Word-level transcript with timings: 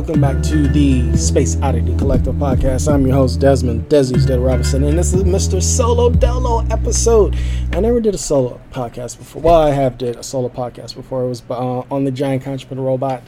welcome 0.00 0.18
back 0.18 0.42
to 0.42 0.66
the 0.68 1.14
Space 1.14 1.60
Oddity 1.60 1.94
Collective 1.98 2.34
podcast. 2.36 2.90
I'm 2.90 3.06
your 3.06 3.16
host, 3.16 3.38
Desmond, 3.38 3.86
Desi's 3.90 4.24
Dead 4.24 4.40
Robinson, 4.40 4.84
and 4.84 4.98
this 4.98 5.12
is 5.12 5.24
Mr. 5.24 5.62
Solo 5.62 6.08
Dolo 6.08 6.64
episode. 6.70 7.36
I 7.74 7.80
never 7.80 8.00
did 8.00 8.14
a 8.14 8.18
solo 8.18 8.58
podcast 8.72 9.18
before. 9.18 9.42
Well, 9.42 9.56
I 9.56 9.72
have 9.72 9.98
did 9.98 10.16
a 10.16 10.22
solo 10.22 10.48
podcast 10.48 10.94
before. 10.94 11.24
It 11.24 11.28
was 11.28 11.42
uh, 11.50 11.80
on 11.90 12.04
the 12.04 12.10
Giant 12.10 12.44
Contraband 12.44 12.82
Robot. 12.82 13.22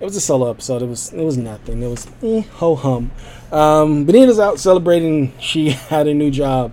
It 0.00 0.04
was 0.04 0.16
a 0.16 0.20
solo 0.22 0.48
episode. 0.50 0.80
It 0.80 0.86
was 0.86 1.12
it 1.12 1.22
was 1.22 1.36
nothing. 1.36 1.82
It 1.82 1.88
was 1.88 2.06
eh, 2.22 2.40
ho 2.52 2.76
hum. 2.76 3.10
Um, 3.52 4.06
Benita's 4.06 4.40
out 4.40 4.58
celebrating. 4.58 5.38
She 5.38 5.68
had 5.90 6.08
a 6.08 6.14
new 6.14 6.30
job. 6.30 6.72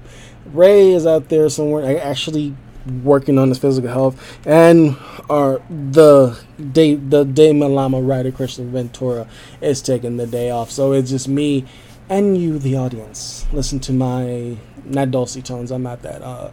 Ray 0.53 0.93
is 0.93 1.05
out 1.05 1.27
there 1.27 1.49
somewhere. 1.49 1.85
I 1.85 1.95
actually 1.95 2.55
working 3.03 3.37
on 3.37 3.49
his 3.49 3.57
physical 3.57 3.89
health, 3.89 4.37
and 4.45 4.97
our 5.29 5.61
the 5.69 6.39
day 6.71 6.95
the 6.95 7.23
day 7.23 7.51
Malama 7.51 8.05
writer 8.05 8.31
Christian 8.31 8.71
Ventura 8.71 9.27
is 9.61 9.81
taking 9.81 10.17
the 10.17 10.27
day 10.27 10.49
off. 10.49 10.71
So 10.71 10.91
it's 10.91 11.09
just 11.09 11.27
me 11.27 11.65
and 12.09 12.37
you, 12.37 12.59
the 12.59 12.75
audience. 12.75 13.45
Listen 13.53 13.79
to 13.81 13.93
my 13.93 14.57
not 14.85 15.11
dulcet 15.11 15.45
tones. 15.45 15.71
I'm 15.71 15.83
not 15.83 16.01
that. 16.01 16.21
Uh, 16.21 16.51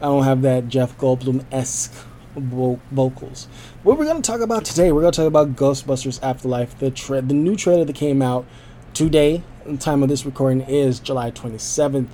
I 0.00 0.02
don't 0.02 0.24
have 0.24 0.42
that 0.42 0.68
Jeff 0.68 0.96
Goldblum 0.98 1.44
esque 1.52 1.92
vo- 2.36 2.80
vocals. 2.90 3.48
What 3.82 3.98
we're 3.98 4.06
gonna 4.06 4.22
talk 4.22 4.40
about 4.40 4.64
today? 4.64 4.92
We're 4.92 5.02
gonna 5.02 5.12
talk 5.12 5.26
about 5.26 5.56
Ghostbusters 5.56 6.22
Afterlife, 6.22 6.78
the 6.78 6.90
tra- 6.90 7.22
the 7.22 7.34
new 7.34 7.56
trailer 7.56 7.84
that 7.84 7.96
came 7.96 8.22
out 8.22 8.46
today. 8.94 9.42
The 9.64 9.76
time 9.76 10.02
of 10.02 10.08
this 10.08 10.24
recording 10.24 10.62
is 10.62 10.98
July 10.98 11.30
27th. 11.30 12.08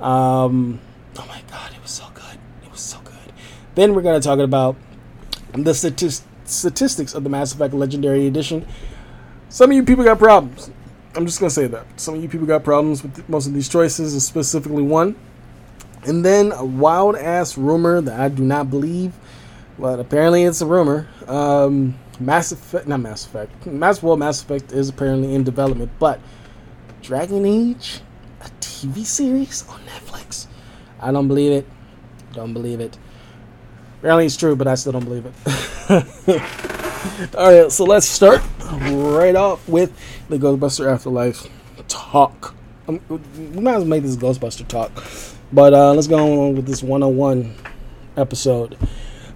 Um, 0.00 0.80
oh 1.18 1.26
my 1.28 1.42
god, 1.50 1.72
it 1.72 1.82
was 1.82 1.90
so 1.90 2.04
good. 2.14 2.38
It 2.64 2.70
was 2.70 2.80
so 2.80 2.98
good. 3.00 3.32
Then 3.80 3.94
we're 3.94 4.02
gonna 4.02 4.20
talk 4.20 4.40
about 4.40 4.76
the 5.54 5.72
statist- 5.72 6.24
statistics 6.44 7.14
of 7.14 7.24
the 7.24 7.30
Mass 7.30 7.54
Effect 7.54 7.72
Legendary 7.72 8.26
Edition. 8.26 8.66
Some 9.48 9.70
of 9.70 9.76
you 9.76 9.82
people 9.82 10.04
got 10.04 10.18
problems. 10.18 10.68
I'm 11.16 11.24
just 11.24 11.40
gonna 11.40 11.48
say 11.48 11.66
that. 11.66 11.86
Some 11.96 12.16
of 12.16 12.22
you 12.22 12.28
people 12.28 12.46
got 12.46 12.62
problems 12.62 13.02
with 13.02 13.26
most 13.26 13.46
of 13.46 13.54
these 13.54 13.70
choices, 13.70 14.22
specifically 14.22 14.82
one. 14.82 15.16
And 16.04 16.22
then 16.22 16.52
a 16.52 16.62
wild 16.62 17.16
ass 17.16 17.56
rumor 17.56 18.02
that 18.02 18.20
I 18.20 18.28
do 18.28 18.42
not 18.42 18.68
believe, 18.68 19.14
but 19.78 19.98
apparently 19.98 20.42
it's 20.44 20.60
a 20.60 20.66
rumor. 20.66 21.08
Um, 21.26 21.94
Mass 22.18 22.52
Effect, 22.52 22.86
not 22.86 23.00
Mass 23.00 23.24
Effect. 23.24 23.64
Mass 23.64 24.02
well, 24.02 24.18
Mass 24.18 24.42
Effect 24.42 24.72
is 24.72 24.90
apparently 24.90 25.34
in 25.34 25.42
development, 25.42 25.90
but 25.98 26.20
Dragon 27.00 27.46
Age, 27.46 28.02
a 28.42 28.50
TV 28.60 29.06
series 29.06 29.64
on 29.70 29.80
Netflix. 29.86 30.48
I 31.00 31.10
don't 31.12 31.28
believe 31.28 31.52
it. 31.52 31.66
Don't 32.34 32.52
believe 32.52 32.80
it. 32.80 32.98
Apparently 34.00 34.24
it's 34.24 34.36
true, 34.38 34.56
but 34.56 34.66
I 34.66 34.76
still 34.76 34.92
don't 34.92 35.04
believe 35.04 35.26
it. 35.26 35.34
All 37.36 37.62
right, 37.62 37.70
so 37.70 37.84
let's 37.84 38.06
start 38.06 38.40
right 38.90 39.36
off 39.36 39.68
with 39.68 39.92
the 40.30 40.38
Ghostbuster 40.38 40.90
Afterlife 40.90 41.46
talk. 41.86 42.54
Um, 42.88 42.98
we 43.10 43.60
might 43.60 43.74
as 43.74 43.80
well 43.80 43.84
make 43.84 44.02
this 44.02 44.16
Ghostbuster 44.16 44.66
talk, 44.66 45.04
but 45.52 45.74
uh, 45.74 45.92
let's 45.92 46.06
go 46.06 46.46
on 46.46 46.56
with 46.56 46.66
this 46.66 46.82
101 46.82 47.54
episode. 48.16 48.78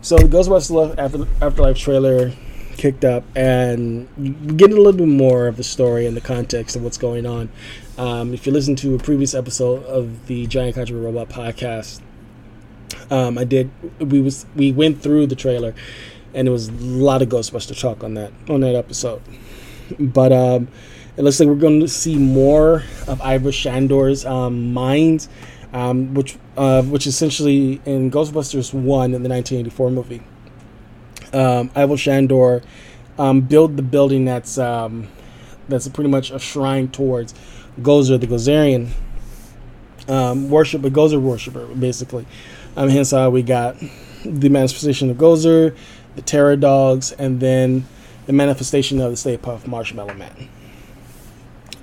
So 0.00 0.16
the 0.16 0.24
Ghostbuster 0.24 0.96
After- 0.96 1.28
Afterlife 1.42 1.76
trailer 1.76 2.32
kicked 2.78 3.04
up, 3.04 3.24
and 3.36 4.08
you 4.16 4.32
get 4.32 4.72
a 4.72 4.76
little 4.76 4.94
bit 4.94 5.08
more 5.08 5.46
of 5.46 5.58
the 5.58 5.64
story 5.64 6.06
and 6.06 6.16
the 6.16 6.22
context 6.22 6.74
of 6.74 6.82
what's 6.82 6.98
going 6.98 7.26
on. 7.26 7.50
Um, 7.98 8.32
if 8.32 8.46
you 8.46 8.52
listen 8.52 8.76
to 8.76 8.94
a 8.94 8.98
previous 8.98 9.34
episode 9.34 9.84
of 9.84 10.26
the 10.26 10.46
Giant 10.46 10.74
Country 10.74 10.96
Robot 10.96 11.28
podcast, 11.28 12.00
um, 13.10 13.38
I 13.38 13.44
did. 13.44 13.70
We 13.98 14.20
was 14.20 14.46
we 14.54 14.72
went 14.72 15.02
through 15.02 15.26
the 15.26 15.36
trailer, 15.36 15.74
and 16.34 16.48
it 16.48 16.50
was 16.50 16.68
a 16.68 16.72
lot 16.72 17.22
of 17.22 17.28
Ghostbuster 17.28 17.78
talk 17.78 18.02
on 18.04 18.14
that 18.14 18.32
on 18.48 18.60
that 18.60 18.74
episode. 18.74 19.22
But 19.98 20.32
um, 20.32 20.68
it 21.16 21.22
looks 21.22 21.38
like 21.38 21.48
we're 21.48 21.54
going 21.54 21.80
to 21.80 21.88
see 21.88 22.16
more 22.16 22.82
of 23.06 23.20
Ivor 23.20 23.50
Shandor's 23.50 24.24
um, 24.24 24.72
mind, 24.72 25.28
um, 25.72 26.14
which 26.14 26.36
uh, 26.56 26.82
which 26.82 27.06
essentially 27.06 27.80
in 27.84 28.10
Ghostbusters 28.10 28.72
one 28.72 29.14
in 29.14 29.22
the 29.22 29.28
1984 29.28 29.90
movie. 29.90 30.22
Um, 31.32 31.70
Ivor 31.74 31.96
Shandor 31.96 32.62
um, 33.18 33.42
built 33.42 33.76
the 33.76 33.82
building 33.82 34.24
that's 34.24 34.58
um, 34.58 35.08
that's 35.68 35.88
pretty 35.88 36.10
much 36.10 36.30
a 36.30 36.38
shrine 36.38 36.88
towards 36.88 37.34
Gozer 37.80 38.20
the 38.20 38.26
Gozerian 38.26 38.90
um, 40.08 40.50
worship, 40.50 40.84
a 40.84 40.90
Gozer 40.90 41.20
worshiper, 41.20 41.66
basically. 41.66 42.26
Um, 42.76 42.88
hence 42.88 43.10
how 43.12 43.30
we 43.30 43.42
got 43.42 43.76
the 44.24 44.48
manifestation 44.48 45.10
of 45.10 45.16
Gozer, 45.16 45.76
the 46.16 46.22
Terror 46.22 46.56
Dogs, 46.56 47.12
and 47.12 47.40
then 47.40 47.86
the 48.26 48.32
manifestation 48.32 49.00
of 49.00 49.10
the 49.10 49.16
Stay 49.16 49.36
Puft 49.36 49.66
Marshmallow 49.66 50.14
Man. 50.14 50.48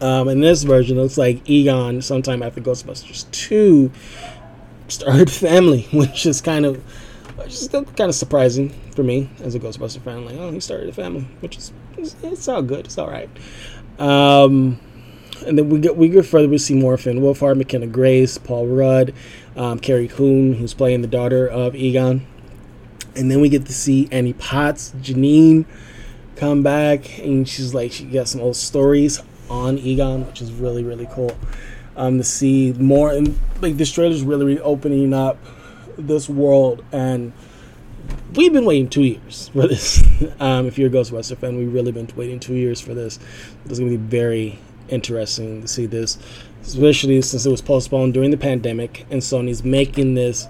Um, 0.02 0.28
in 0.30 0.42
this 0.42 0.64
version, 0.64 0.98
it 0.98 1.02
looks 1.02 1.18
like 1.18 1.48
Egon, 1.48 2.02
sometime 2.02 2.42
after 2.42 2.60
Ghostbusters 2.60 3.30
2, 3.32 3.92
started 4.88 5.28
a 5.30 5.32
family, 5.32 5.88
which 5.94 6.26
is 6.26 6.42
kind 6.42 6.66
of 6.66 6.84
still 7.48 7.84
kind 7.86 8.10
of 8.10 8.16
surprising 8.16 8.70
for 8.96 9.04
me 9.04 9.30
as 9.42 9.56
a 9.56 9.60
Ghostbuster 9.60 10.02
fan. 10.02 10.26
Like, 10.26 10.36
oh, 10.38 10.52
he 10.52 10.60
started 10.60 10.90
a 10.90 10.94
family, 10.94 11.28
which 11.40 11.58
is 11.58 11.72
it's, 11.98 12.16
it's 12.24 12.48
all 12.48 12.62
good, 12.62 12.86
it's 12.86 12.98
all 12.98 13.10
right. 13.10 13.30
Um, 14.00 14.80
and 15.44 15.58
then 15.58 15.70
we 15.70 15.80
get 15.80 15.96
we 15.98 16.10
get 16.10 16.26
further. 16.26 16.48
We 16.48 16.58
see 16.58 16.74
more 16.74 16.98
Finn 16.98 17.20
Wolfhard, 17.20 17.58
McKenna 17.58 17.88
Grace, 17.88 18.38
Paul 18.38 18.68
Rudd, 18.68 19.14
um, 19.56 19.80
Carrie 19.80 20.08
Coon, 20.08 20.54
who's 20.54 20.74
playing 20.74 21.02
the 21.02 21.08
daughter 21.08 21.48
of 21.48 21.76
Egon, 21.76 22.26
and 23.16 23.30
then 23.32 23.42
we 23.42 23.50
get 23.50 23.66
to 23.66 23.74
see 23.74 24.08
Annie 24.12 24.34
Potts, 24.34 24.94
Janine, 25.02 25.66
come 26.36 26.64
back, 26.64 27.20
and 27.20 27.48
she's 27.48 27.74
like 27.74 27.92
she 27.92 28.06
got 28.06 28.28
some 28.28 28.42
old 28.42 28.56
stories 28.56 29.22
on 29.50 29.78
Egon, 29.78 30.28
which 30.28 30.42
is 30.42 30.52
really 30.52 30.84
really 30.84 31.08
cool. 31.12 31.36
Um, 31.96 32.18
to 32.18 32.24
see 32.24 32.72
more 32.74 33.12
and 33.12 33.38
like 33.62 33.78
this 33.78 33.92
trailer's 33.92 34.24
really, 34.24 34.46
really 34.46 34.62
opening 34.62 35.14
up 35.14 35.38
this 35.98 36.30
world 36.30 36.86
and 36.94 37.34
we've 38.36 38.54
been 38.54 38.66
waiting 38.66 38.90
two 38.90 39.04
years 39.04 39.50
for 39.50 39.68
this. 39.68 40.04
Um, 40.40 40.68
if 40.68 40.78
you're 40.78 40.88
a 40.88 40.92
Ghostbuster 40.92 41.36
fan, 41.36 41.58
we've 41.58 41.74
really 41.74 41.92
been 41.92 42.08
waiting 42.16 42.40
two 42.40 42.54
years 42.54 42.80
for 42.80 42.94
this. 42.94 43.18
It's 43.66 43.80
going 43.80 43.92
to 43.92 43.98
be 43.98 44.04
very 44.04 44.60
interesting 44.92 45.62
to 45.62 45.68
see 45.68 45.86
this, 45.86 46.18
especially 46.62 47.22
since 47.22 47.46
it 47.46 47.50
was 47.50 47.62
postponed 47.62 48.14
during 48.14 48.32
the 48.32 48.38
pandemic, 48.38 49.06
and 49.10 49.22
Sony's 49.22 49.64
making 49.64 50.14
this, 50.14 50.48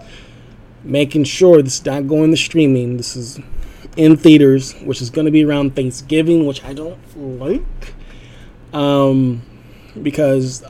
making 0.84 1.24
sure 1.26 1.62
this 1.62 1.80
is 1.80 1.86
not 1.86 2.08
going 2.08 2.32
to 2.32 2.38
streaming. 2.38 2.98
This 2.98 3.16
is 3.16 3.40
in 3.98 4.18
theaters, 4.18 4.74
which 4.82 5.02
is 5.02 5.10
going 5.10 5.26
to 5.26 5.32
be 5.32 5.44
around 5.44 5.76
Thanksgiving, 5.76 6.46
which 6.46 6.64
I 6.64 6.74
don't 6.74 6.98
like, 7.16 7.94
um, 8.74 9.42
because 10.02 10.64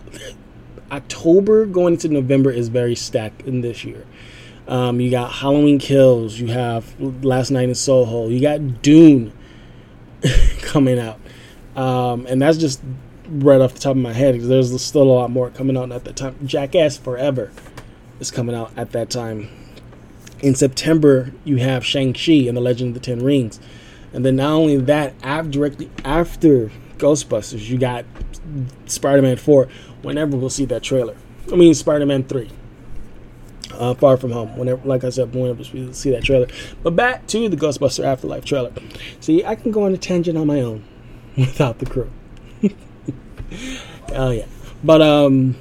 October 0.91 1.65
going 1.65 1.93
into 1.93 2.09
November 2.09 2.51
is 2.51 2.67
very 2.67 2.95
stacked 2.95 3.41
in 3.43 3.61
this 3.61 3.83
year. 3.83 4.05
Um, 4.67 4.99
you 4.99 5.11
got 5.11 5.31
Halloween 5.31 5.79
Kills. 5.79 6.39
You 6.39 6.47
have 6.47 6.99
Last 7.23 7.51
Night 7.51 7.69
in 7.69 7.75
Soho. 7.75 8.29
You 8.29 8.39
got 8.39 8.81
Dune 8.81 9.33
coming 10.61 10.99
out, 10.99 11.19
um, 11.75 12.25
and 12.27 12.41
that's 12.41 12.57
just 12.57 12.81
right 13.31 13.61
off 13.61 13.73
the 13.73 13.79
top 13.79 13.91
of 13.91 13.97
my 13.97 14.13
head 14.13 14.33
because 14.33 14.47
there's 14.47 14.81
still 14.81 15.03
a 15.03 15.03
lot 15.03 15.31
more 15.31 15.49
coming 15.49 15.77
out 15.77 15.91
at 15.91 16.03
that 16.05 16.15
time. 16.15 16.35
Jackass 16.45 16.97
Forever 16.97 17.51
is 18.19 18.31
coming 18.31 18.55
out 18.55 18.71
at 18.75 18.91
that 18.91 19.09
time. 19.09 19.49
In 20.41 20.55
September, 20.55 21.31
you 21.43 21.57
have 21.57 21.85
Shang 21.85 22.13
Chi 22.13 22.33
and 22.47 22.57
the 22.57 22.61
Legend 22.61 22.89
of 22.89 22.93
the 22.95 22.99
Ten 22.99 23.23
Rings, 23.23 23.59
and 24.11 24.25
then 24.25 24.35
not 24.37 24.51
only 24.51 24.77
that, 24.77 25.13
after, 25.23 25.49
directly 25.49 25.89
after 26.03 26.71
Ghostbusters, 26.97 27.69
you 27.69 27.77
got 27.77 28.05
Spider-Man 28.85 29.37
Four. 29.37 29.67
Whenever 30.01 30.35
we'll 30.35 30.49
see 30.49 30.65
that 30.65 30.81
trailer, 30.81 31.15
I 31.51 31.55
mean 31.55 31.73
Spider-Man 31.75 32.23
Three 32.23 32.49
uh, 33.73 33.93
Far 33.93 34.17
From 34.17 34.31
Home. 34.31 34.57
Whenever, 34.57 34.87
like 34.87 35.03
I 35.03 35.09
said, 35.09 35.33
whenever 35.33 35.63
we 35.73 35.93
see 35.93 36.11
that 36.11 36.23
trailer. 36.23 36.47
But 36.83 36.95
back 36.95 37.27
to 37.27 37.49
the 37.49 37.57
Ghostbuster 37.57 38.03
Afterlife 38.03 38.45
trailer. 38.45 38.73
See, 39.19 39.45
I 39.45 39.55
can 39.55 39.71
go 39.71 39.83
on 39.83 39.93
a 39.93 39.97
tangent 39.97 40.37
on 40.37 40.47
my 40.47 40.61
own 40.61 40.83
without 41.37 41.79
the 41.79 41.85
crew. 41.85 42.09
Oh 44.13 44.31
yeah, 44.31 44.45
but 44.83 45.01
um, 45.01 45.55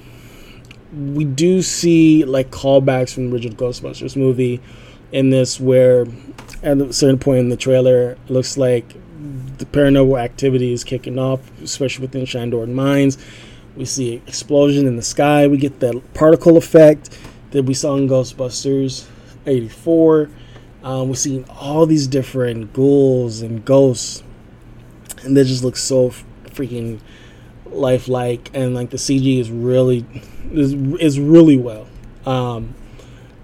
we 0.92 1.24
do 1.24 1.62
see 1.62 2.24
like 2.24 2.50
callbacks 2.50 3.14
from 3.14 3.28
the 3.28 3.34
original 3.34 3.56
Ghostbusters 3.56 4.16
movie 4.16 4.60
in 5.12 5.30
this, 5.30 5.60
where 5.60 6.06
at 6.62 6.78
a 6.78 6.92
certain 6.92 7.18
point 7.18 7.40
in 7.40 7.48
the 7.48 7.56
trailer, 7.56 8.12
it 8.12 8.30
looks 8.30 8.56
like 8.56 8.94
the 9.58 9.66
paranormal 9.66 10.20
activity 10.20 10.72
is 10.72 10.84
kicking 10.84 11.18
off, 11.18 11.40
especially 11.60 12.06
within 12.06 12.24
Shandor 12.24 12.66
Mines. 12.66 13.18
We 13.76 13.84
see 13.84 14.14
explosion 14.26 14.86
in 14.86 14.96
the 14.96 15.02
sky. 15.02 15.46
We 15.46 15.58
get 15.58 15.80
that 15.80 16.14
particle 16.14 16.56
effect 16.56 17.16
that 17.50 17.64
we 17.64 17.74
saw 17.74 17.96
in 17.96 18.08
Ghostbusters 18.08 19.06
84. 19.46 20.30
Um, 20.82 21.08
we're 21.08 21.14
seeing 21.14 21.44
all 21.50 21.86
these 21.86 22.06
different 22.06 22.72
ghouls 22.72 23.42
and 23.42 23.64
ghosts, 23.64 24.22
and 25.22 25.36
they 25.36 25.44
just 25.44 25.62
look 25.62 25.76
so 25.76 26.10
freaking 26.46 27.00
lifelike. 27.72 28.50
And 28.54 28.74
like 28.74 28.90
the 28.90 28.96
CG 28.96 29.38
is 29.38 29.50
really 29.50 30.06
is, 30.52 30.74
is 30.74 31.20
really 31.20 31.56
well. 31.56 31.86
Um, 32.26 32.74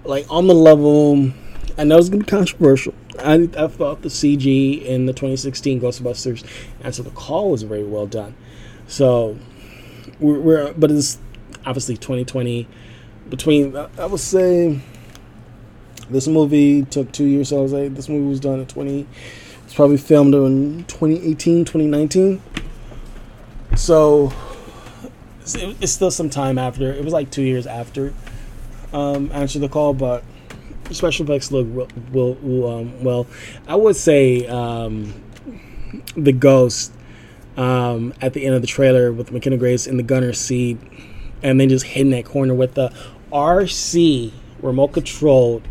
like 0.04 0.26
on 0.30 0.46
the 0.46 0.54
level 0.54 1.32
I 1.78 1.84
know 1.84 1.98
it's 1.98 2.08
gonna 2.08 2.24
be 2.24 2.30
controversial. 2.30 2.94
I, 3.18 3.48
I 3.56 3.66
thought 3.68 4.02
the 4.02 4.08
CG 4.08 4.82
in 4.82 5.06
the 5.06 5.12
2016 5.12 5.80
Ghostbusters 5.80 6.44
Answer 6.82 7.02
the 7.02 7.10
Call 7.10 7.50
was 7.50 7.62
very 7.62 7.84
well 7.84 8.06
done. 8.06 8.34
So 8.88 9.36
we're, 10.18 10.38
we're 10.40 10.72
but 10.72 10.90
it's 10.90 11.18
obviously 11.66 11.96
2020. 11.96 12.66
Between 13.28 13.76
I 13.76 14.06
would 14.06 14.20
say 14.20 14.80
this 16.08 16.28
movie 16.28 16.84
took 16.84 17.12
two 17.12 17.26
years. 17.26 17.50
So 17.50 17.58
I 17.58 17.62
was 17.62 17.72
like, 17.72 17.94
this 17.94 18.08
movie 18.08 18.28
was 18.28 18.40
done 18.40 18.60
in 18.60 18.66
20. 18.66 19.06
It's 19.64 19.74
probably 19.74 19.98
filmed 19.98 20.34
in 20.34 20.84
2018, 20.84 21.64
2019. 21.64 22.40
So 23.74 24.32
it's 25.54 25.92
still 25.92 26.10
some 26.10 26.30
time 26.30 26.58
after. 26.58 26.92
It 26.92 27.04
was 27.04 27.12
like 27.12 27.30
two 27.30 27.42
years 27.42 27.66
after 27.66 28.12
um, 28.92 29.30
Answer 29.32 29.58
the 29.58 29.68
Call, 29.68 29.94
but 29.94 30.24
special 30.90 31.24
effects 31.24 31.50
look 31.52 31.66
will, 32.12 32.34
will 32.34 32.68
um, 32.68 33.02
well. 33.02 33.26
I 33.66 33.76
would 33.76 33.96
say 33.96 34.46
um, 34.46 35.22
the 36.16 36.32
ghost 36.32 36.92
um, 37.56 38.14
at 38.20 38.32
the 38.32 38.44
end 38.44 38.54
of 38.54 38.60
the 38.60 38.66
trailer 38.66 39.12
with 39.12 39.32
McKenna 39.32 39.56
Grace 39.56 39.86
in 39.86 39.96
the 39.96 40.02
gunner 40.02 40.32
seat, 40.32 40.78
and 41.42 41.60
then 41.60 41.68
just 41.68 41.86
hitting 41.86 42.10
that 42.10 42.24
corner 42.24 42.54
with 42.54 42.74
the 42.74 42.92
RC 43.32 44.32
remote 44.62 44.88
controlled 44.88 45.62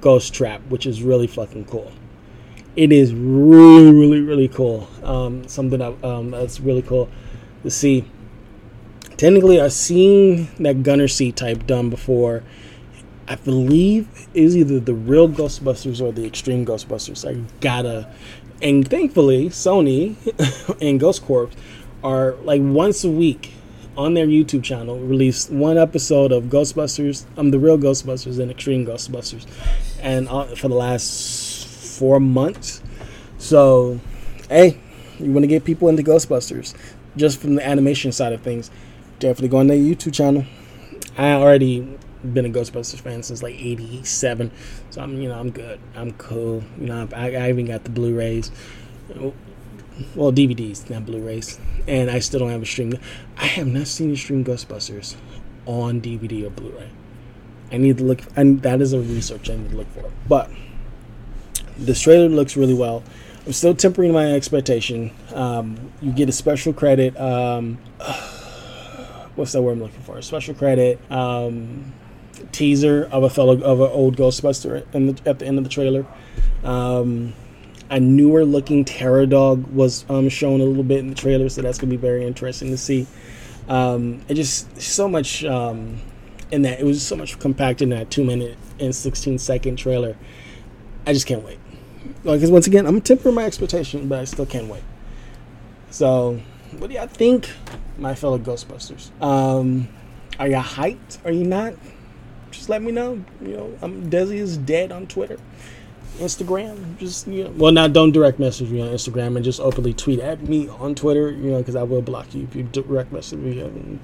ghost 0.00 0.34
trap, 0.34 0.60
which 0.68 0.86
is 0.86 1.02
really 1.02 1.26
fucking 1.26 1.64
cool. 1.66 1.92
It 2.74 2.90
is 2.90 3.14
really, 3.14 3.92
really, 3.92 4.20
really 4.20 4.48
cool. 4.48 4.88
Um, 5.02 5.46
something 5.46 5.78
that, 5.78 6.04
um, 6.04 6.30
that's 6.30 6.58
really 6.58 6.82
cool 6.82 7.08
see. 7.70 8.04
Technically, 9.16 9.60
I've 9.60 9.72
seen 9.72 10.48
that 10.58 10.82
gunner 10.82 11.08
seat 11.08 11.36
type 11.36 11.66
done 11.66 11.90
before. 11.90 12.42
I 13.28 13.36
believe 13.36 14.08
is 14.34 14.56
either 14.56 14.80
the 14.80 14.94
real 14.94 15.28
Ghostbusters 15.28 16.00
or 16.00 16.12
the 16.12 16.26
Extreme 16.26 16.66
Ghostbusters. 16.66 17.28
I 17.28 17.40
gotta, 17.60 18.12
and 18.60 18.88
thankfully, 18.88 19.48
Sony 19.48 20.16
and 20.82 20.98
Ghost 20.98 21.24
Corps 21.24 21.50
are 22.02 22.32
like 22.42 22.60
once 22.62 23.04
a 23.04 23.10
week 23.10 23.52
on 23.96 24.14
their 24.14 24.26
YouTube 24.26 24.64
channel 24.64 24.98
release 24.98 25.48
one 25.50 25.78
episode 25.78 26.32
of 26.32 26.44
Ghostbusters, 26.44 27.26
um, 27.36 27.50
the 27.50 27.58
real 27.58 27.78
Ghostbusters 27.78 28.40
and 28.40 28.50
Extreme 28.50 28.86
Ghostbusters, 28.86 29.46
and 30.00 30.28
uh, 30.28 30.46
for 30.56 30.68
the 30.68 30.74
last 30.74 31.66
four 31.98 32.18
months. 32.18 32.82
So, 33.38 34.00
hey, 34.48 34.80
you 35.18 35.32
want 35.32 35.44
to 35.44 35.48
get 35.48 35.64
people 35.64 35.88
into 35.88 36.02
Ghostbusters 36.02 36.74
just 37.16 37.40
from 37.40 37.54
the 37.54 37.66
animation 37.66 38.12
side 38.12 38.32
of 38.32 38.42
things? 38.42 38.70
Definitely 39.18 39.48
go 39.48 39.58
on 39.58 39.66
their 39.68 39.76
YouTube 39.76 40.14
channel. 40.14 40.44
I 41.16 41.32
already 41.32 41.98
been 42.32 42.46
a 42.46 42.50
Ghostbusters 42.50 43.00
fan 43.00 43.22
since 43.22 43.42
like 43.42 43.54
'87, 43.54 44.50
so 44.90 45.00
I'm 45.00 45.20
you 45.20 45.28
know 45.28 45.38
I'm 45.38 45.50
good. 45.50 45.80
I'm 45.94 46.12
cool. 46.12 46.62
You 46.78 46.86
know 46.86 47.08
I, 47.14 47.34
I 47.34 47.48
even 47.48 47.66
got 47.66 47.84
the 47.84 47.90
Blu-rays 47.90 48.50
well 50.14 50.32
DVDs, 50.32 50.88
not 50.90 51.06
Blu-rays, 51.06 51.58
and 51.86 52.10
I 52.10 52.18
still 52.18 52.40
don't 52.40 52.50
have 52.50 52.62
a 52.62 52.66
stream. 52.66 52.94
I 53.36 53.46
have 53.46 53.66
not 53.66 53.86
seen 53.86 54.12
a 54.12 54.16
stream 54.16 54.44
Ghostbusters 54.44 55.16
on 55.66 56.00
DVD 56.00 56.46
or 56.46 56.50
Blu-ray. 56.50 56.90
I 57.70 57.78
need 57.78 57.98
to 57.98 58.04
look, 58.04 58.20
and 58.36 58.62
that 58.62 58.80
is 58.80 58.92
a 58.92 59.00
research 59.00 59.48
I 59.50 59.56
need 59.56 59.70
to 59.70 59.76
look 59.76 59.90
for. 59.92 60.10
But 60.28 60.50
the 61.78 61.94
trailer 61.94 62.28
looks 62.28 62.56
really 62.56 62.74
well. 62.74 63.02
I'm 63.44 63.52
still 63.52 63.74
tempering 63.74 64.12
my 64.12 64.32
expectation. 64.32 65.10
Um, 65.34 65.92
you 66.00 66.12
get 66.12 66.28
a 66.28 66.32
special 66.32 66.72
credit. 66.72 67.18
Um, 67.20 67.76
what's 69.34 69.52
that 69.52 69.62
word 69.62 69.72
I'm 69.72 69.82
looking 69.82 70.00
for? 70.02 70.18
A 70.18 70.22
special 70.22 70.54
credit 70.54 71.00
um, 71.10 71.92
teaser 72.52 73.08
of 73.10 73.24
a 73.24 73.30
fellow 73.30 73.60
of 73.60 73.80
an 73.80 73.90
old 73.90 74.16
Ghostbuster 74.16 74.88
the, 74.92 75.28
at 75.28 75.40
the 75.40 75.46
end 75.46 75.58
of 75.58 75.64
the 75.64 75.70
trailer. 75.70 76.06
Um, 76.62 77.34
a 77.90 77.98
newer 77.98 78.44
looking 78.44 78.84
Terror 78.84 79.26
Dog 79.26 79.66
was 79.72 80.04
um, 80.08 80.28
shown 80.28 80.60
a 80.60 80.64
little 80.64 80.84
bit 80.84 81.00
in 81.00 81.08
the 81.08 81.16
trailer, 81.16 81.48
so 81.48 81.62
that's 81.62 81.78
gonna 81.78 81.90
be 81.90 81.96
very 81.96 82.24
interesting 82.24 82.70
to 82.70 82.76
see. 82.76 83.08
Um, 83.68 84.22
it 84.28 84.34
just 84.34 84.80
so 84.80 85.08
much 85.08 85.42
in 85.42 86.62
that 86.62 86.78
it 86.78 86.84
was 86.84 87.04
so 87.04 87.16
much 87.16 87.38
compacted 87.40 87.86
in 87.86 87.90
that 87.90 88.08
two 88.08 88.22
minute 88.22 88.56
and 88.78 88.94
sixteen 88.94 89.36
second 89.38 89.76
trailer. 89.76 90.16
I 91.06 91.12
just 91.12 91.26
can't 91.26 91.44
wait. 91.44 91.58
Because 92.22 92.50
once 92.50 92.66
again, 92.66 92.86
I'm 92.86 93.00
tempering 93.00 93.34
my 93.34 93.44
expectation, 93.44 94.08
but 94.08 94.18
I 94.18 94.24
still 94.24 94.46
can't 94.46 94.68
wait. 94.68 94.82
So, 95.90 96.40
what 96.78 96.88
do 96.88 96.96
y'all 96.96 97.06
think, 97.06 97.50
my 97.98 98.14
fellow 98.14 98.38
Ghostbusters? 98.38 99.10
Um, 99.22 99.88
are 100.38 100.48
you 100.48 100.56
hyped? 100.56 101.24
Are 101.24 101.30
you 101.32 101.44
not? 101.44 101.74
Just 102.50 102.68
let 102.68 102.82
me 102.82 102.92
know. 102.92 103.24
You 103.40 103.56
know, 103.56 103.78
I'm 103.82 104.10
Desi 104.10 104.36
is 104.36 104.56
dead 104.56 104.92
on 104.92 105.06
Twitter. 105.06 105.38
Instagram. 106.18 106.98
Just 106.98 107.26
you 107.26 107.44
know, 107.44 107.50
well, 107.50 107.72
now 107.72 107.88
don't 107.88 108.12
direct 108.12 108.38
message 108.38 108.70
me 108.70 108.80
on 108.80 108.88
Instagram 108.88 109.36
and 109.36 109.44
just 109.44 109.60
openly 109.60 109.92
tweet 109.92 110.20
at 110.20 110.42
me 110.42 110.68
on 110.68 110.94
Twitter. 110.94 111.30
You 111.30 111.52
know, 111.52 111.58
because 111.58 111.76
I 111.76 111.82
will 111.82 112.02
block 112.02 112.34
you 112.34 112.44
if 112.44 112.54
you 112.54 112.62
direct 112.64 113.12
message 113.12 113.38
me. 113.38 113.60
And 113.60 114.00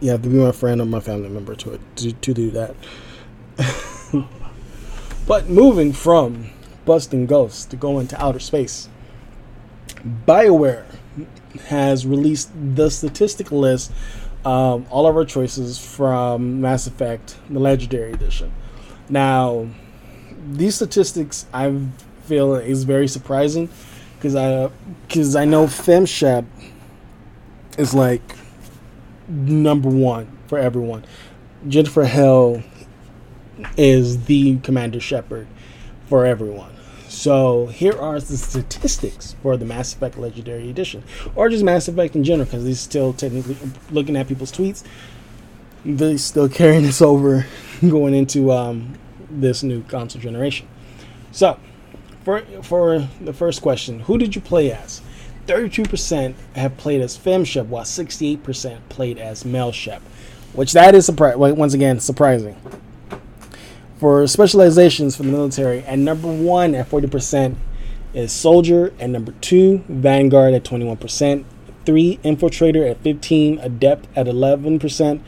you 0.00 0.10
have 0.10 0.22
to 0.22 0.28
be 0.28 0.36
my 0.36 0.52
friend 0.52 0.80
or 0.80 0.86
my 0.86 1.00
family 1.00 1.28
member 1.28 1.54
to 1.56 1.78
to, 1.96 2.12
to 2.12 2.34
do 2.34 2.50
that. 2.52 2.74
but 5.26 5.48
moving 5.48 5.92
from 5.92 6.50
busting 6.84 7.26
ghosts 7.26 7.64
to 7.66 7.76
go 7.76 7.98
into 7.98 8.20
outer 8.22 8.40
space, 8.40 8.88
Bioware 10.26 10.84
has 11.66 12.06
released 12.06 12.50
the 12.54 12.90
statistic 12.90 13.52
list. 13.52 13.92
Um, 14.44 14.86
all 14.90 15.06
of 15.06 15.16
our 15.16 15.24
choices 15.24 15.78
from 15.78 16.60
Mass 16.60 16.88
Effect, 16.88 17.36
the 17.48 17.60
Legendary 17.60 18.12
Edition. 18.12 18.52
Now, 19.08 19.68
these 20.50 20.74
statistics 20.74 21.46
I 21.52 21.80
feel 22.24 22.56
is 22.56 22.82
very 22.84 23.06
surprising 23.06 23.68
because 24.16 24.34
I 24.34 24.70
because 25.06 25.36
I 25.36 25.44
know 25.44 25.66
FemShep 25.66 26.44
is 27.78 27.94
like 27.94 28.36
number 29.28 29.88
one 29.88 30.26
for 30.48 30.58
everyone. 30.58 31.04
Jennifer 31.68 32.04
Hale 32.04 32.62
is 33.76 34.24
the 34.24 34.58
Commander 34.58 34.98
Shepard 34.98 35.46
for 36.12 36.26
everyone. 36.26 36.70
So 37.08 37.68
here 37.68 37.98
are 37.98 38.20
the 38.20 38.36
statistics 38.36 39.34
for 39.42 39.56
the 39.56 39.64
Mass 39.64 39.94
Effect 39.94 40.18
Legendary 40.18 40.68
Edition, 40.68 41.02
or 41.34 41.48
just 41.48 41.64
Mass 41.64 41.88
Effect 41.88 42.14
in 42.14 42.22
general, 42.22 42.44
because 42.44 42.66
he's 42.66 42.80
still 42.80 43.14
technically 43.14 43.56
looking 43.90 44.14
at 44.16 44.28
people's 44.28 44.52
tweets. 44.52 44.84
They're 45.86 46.18
still 46.18 46.50
carrying 46.50 46.82
this 46.82 47.00
over, 47.00 47.46
going 47.80 48.12
into 48.12 48.52
um, 48.52 48.92
this 49.30 49.62
new 49.62 49.84
console 49.84 50.20
generation. 50.20 50.68
So, 51.30 51.58
for 52.24 52.42
for 52.60 53.08
the 53.22 53.32
first 53.32 53.62
question, 53.62 54.00
who 54.00 54.18
did 54.18 54.34
you 54.34 54.42
play 54.42 54.70
as? 54.70 55.00
32% 55.46 56.34
have 56.56 56.76
played 56.76 57.00
as 57.00 57.16
FemShep, 57.16 57.68
while 57.68 57.84
68% 57.84 58.80
played 58.90 59.16
as 59.16 59.46
male 59.46 59.72
Shep, 59.72 60.02
which 60.52 60.74
that 60.74 60.94
is 60.94 61.06
surprising. 61.06 61.56
Once 61.56 61.72
again, 61.72 62.00
surprising. 62.00 62.54
For 64.02 64.26
specializations 64.26 65.14
for 65.14 65.22
the 65.22 65.30
military, 65.30 65.84
and 65.84 66.04
number 66.04 66.26
one 66.26 66.74
at 66.74 66.90
40% 66.90 67.54
is 68.12 68.32
Soldier, 68.32 68.92
and 68.98 69.12
number 69.12 69.30
two, 69.40 69.84
Vanguard 69.88 70.54
at 70.54 70.64
21%, 70.64 71.44
three, 71.86 72.18
Infiltrator 72.24 72.90
at 72.90 73.00
15, 73.04 73.60
Adept 73.60 74.08
at 74.16 74.26
11%, 74.26 75.20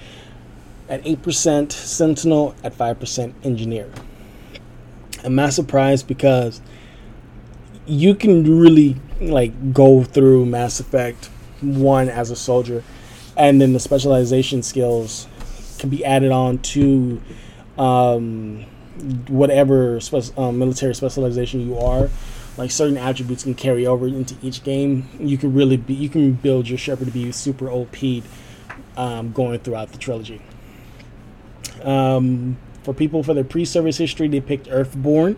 at 0.89 1.05
8%, 1.05 1.71
Sentinel 1.71 2.57
at 2.65 2.77
5%, 2.77 3.35
Engineer. 3.45 3.93
I'm 5.23 5.37
not 5.37 5.53
surprised 5.53 6.09
because 6.09 6.61
you 7.87 8.17
can 8.17 8.59
really 8.59 8.97
like 9.21 9.73
go 9.73 10.03
through 10.03 10.47
Mass 10.47 10.81
Effect 10.81 11.27
1 11.61 12.09
as 12.09 12.33
a 12.33 12.37
soldier 12.37 12.83
and 13.37 13.61
then 13.61 13.73
the 13.73 13.79
specialization 13.79 14.65
skills 14.65 15.29
can 15.79 15.91
be 15.91 16.05
added 16.05 16.33
on 16.33 16.59
to 16.59 17.23
um, 17.79 18.65
whatever 19.29 20.01
spe- 20.01 20.37
um, 20.39 20.59
military 20.59 20.95
specialization 20.95 21.61
you 21.61 21.79
are 21.79 22.09
like 22.57 22.71
certain 22.71 22.97
attributes 22.97 23.43
can 23.43 23.55
carry 23.55 23.87
over 23.87 24.07
into 24.07 24.37
each 24.43 24.63
game 24.63 25.09
you 25.19 25.37
can 25.37 25.53
really 25.53 25.77
be 25.77 25.95
you 25.95 26.09
can 26.09 26.33
build 26.33 26.69
your 26.69 26.79
Shepard 26.79 27.07
to 27.07 27.13
be 27.13 27.33
super 27.33 27.69
op 27.69 27.97
um, 28.97 29.33
going 29.33 29.59
throughout 29.59 29.91
the 29.91 29.99
trilogy 29.99 30.41
um, 31.83 32.57
for 32.85 32.95
people 32.95 33.23
for 33.23 33.35
their 33.35 33.45
pre-service 33.45 33.97
history, 33.97 34.29
they 34.29 34.41
picked 34.41 34.69
Earthborn. 34.69 35.37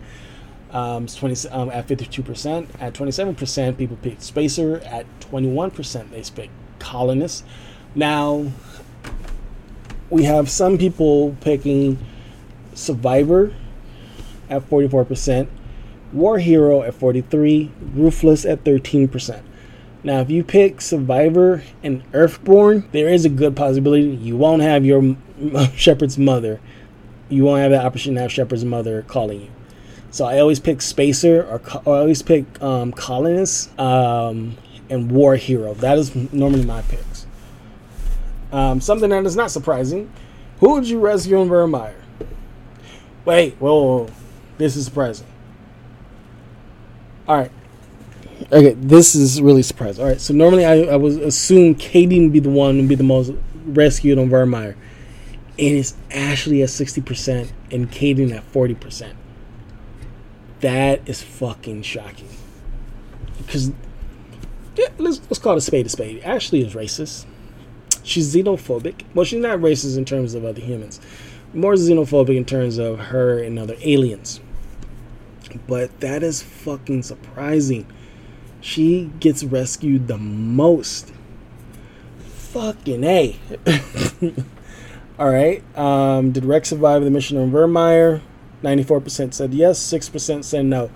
Um, 0.72 1.06
20, 1.06 1.48
um, 1.50 1.70
at 1.70 1.86
52%. 1.86 2.68
At 2.80 2.92
27%, 2.92 3.78
people 3.78 3.96
picked 4.02 4.22
Spacer. 4.22 4.78
At 4.84 5.06
21%, 5.20 6.10
they 6.10 6.22
picked 6.22 6.52
Colonist. 6.78 7.44
Now, 7.94 8.50
we 10.10 10.24
have 10.24 10.50
some 10.50 10.76
people 10.76 11.36
picking 11.40 11.98
Survivor 12.76 13.52
at 14.48 14.68
44%, 14.68 15.48
War 16.12 16.38
Hero 16.38 16.82
at 16.82 16.94
43, 16.94 17.72
Ruthless 17.94 18.44
at 18.44 18.62
13%. 18.64 19.42
Now, 20.04 20.20
if 20.20 20.30
you 20.30 20.44
pick 20.44 20.80
Survivor 20.80 21.64
and 21.82 22.04
Earthborn, 22.12 22.88
there 22.92 23.08
is 23.08 23.24
a 23.24 23.28
good 23.28 23.56
possibility 23.56 24.04
you 24.04 24.36
won't 24.36 24.62
have 24.62 24.84
your 24.84 25.16
Shepard's 25.74 26.16
mother. 26.16 26.60
You 27.28 27.44
won't 27.44 27.62
have 27.62 27.72
the 27.72 27.84
opportunity 27.84 28.18
to 28.18 28.22
have 28.22 28.32
Shepard's 28.32 28.64
mother 28.64 29.02
calling 29.02 29.40
you. 29.40 29.50
So 30.12 30.24
I 30.24 30.38
always 30.38 30.60
pick 30.60 30.80
Spacer 30.80 31.42
or, 31.42 31.60
or 31.84 31.96
I 31.96 32.00
always 32.00 32.22
pick 32.22 32.62
um, 32.62 32.92
Colonist 32.92 33.76
um, 33.80 34.56
and 34.88 35.10
War 35.10 35.34
Hero. 35.34 35.74
That 35.74 35.98
is 35.98 36.14
normally 36.32 36.64
my 36.64 36.82
picks. 36.82 37.26
Um, 38.52 38.80
something 38.80 39.10
that 39.10 39.26
is 39.26 39.34
not 39.34 39.50
surprising. 39.50 40.10
Who 40.60 40.74
would 40.74 40.88
you 40.88 41.00
rescue 41.00 41.40
in 41.40 41.48
Virmire? 41.48 42.05
Wait, 43.26 43.56
whoa, 43.56 43.74
whoa, 43.74 43.98
whoa. 44.04 44.10
This 44.56 44.76
is 44.76 44.86
surprising. 44.86 45.26
All 47.28 47.36
right. 47.36 47.50
Okay, 48.52 48.74
this 48.74 49.14
is 49.14 49.42
really 49.42 49.62
surprising. 49.62 50.04
All 50.04 50.10
right, 50.10 50.20
so 50.20 50.32
normally 50.32 50.64
I, 50.64 50.82
I 50.82 50.96
would 50.96 51.20
assume 51.20 51.74
Katie 51.74 52.20
would 52.20 52.32
be 52.32 52.38
the 52.38 52.50
one 52.50 52.76
would 52.76 52.88
be 52.88 52.94
the 52.94 53.02
most 53.02 53.32
rescued 53.66 54.18
on 54.18 54.30
Virmire. 54.30 54.76
It 55.58 55.72
is 55.72 55.94
Ashley 56.10 56.62
at 56.62 56.68
60% 56.68 57.50
and 57.72 57.90
Kaidan 57.90 58.32
at 58.34 58.50
40%. 58.52 59.14
That 60.60 61.08
is 61.08 61.22
fucking 61.22 61.82
shocking. 61.82 62.28
Because, 63.38 63.72
yeah, 64.76 64.88
let's, 64.98 65.20
let's 65.22 65.38
call 65.38 65.54
it 65.54 65.58
a 65.58 65.60
spade 65.62 65.86
a 65.86 65.88
spade. 65.88 66.22
Ashley 66.22 66.60
is 66.60 66.74
racist. 66.74 67.24
She's 68.02 68.34
xenophobic. 68.34 69.02
Well, 69.14 69.24
she's 69.24 69.40
not 69.40 69.58
racist 69.58 69.96
in 69.96 70.04
terms 70.04 70.34
of 70.34 70.44
other 70.44 70.60
humans, 70.60 71.00
more 71.56 71.74
xenophobic 71.74 72.36
in 72.36 72.44
terms 72.44 72.78
of 72.78 72.98
her 72.98 73.38
and 73.38 73.58
other 73.58 73.76
aliens. 73.80 74.40
But 75.66 76.00
that 76.00 76.22
is 76.22 76.42
fucking 76.42 77.02
surprising. 77.02 77.86
She 78.60 79.10
gets 79.20 79.44
rescued 79.44 80.08
the 80.08 80.18
most. 80.18 81.12
Fucking 82.18 83.04
A. 83.04 83.38
All 85.18 85.30
right. 85.30 85.62
Um, 85.76 86.32
did 86.32 86.44
Rex 86.44 86.68
survive 86.68 87.02
the 87.02 87.10
mission 87.10 87.38
on 87.38 87.50
Virmire? 87.50 88.20
94% 88.62 89.34
said 89.34 89.54
yes, 89.54 89.78
6% 89.78 90.44
said 90.44 90.64
no. 90.66 90.90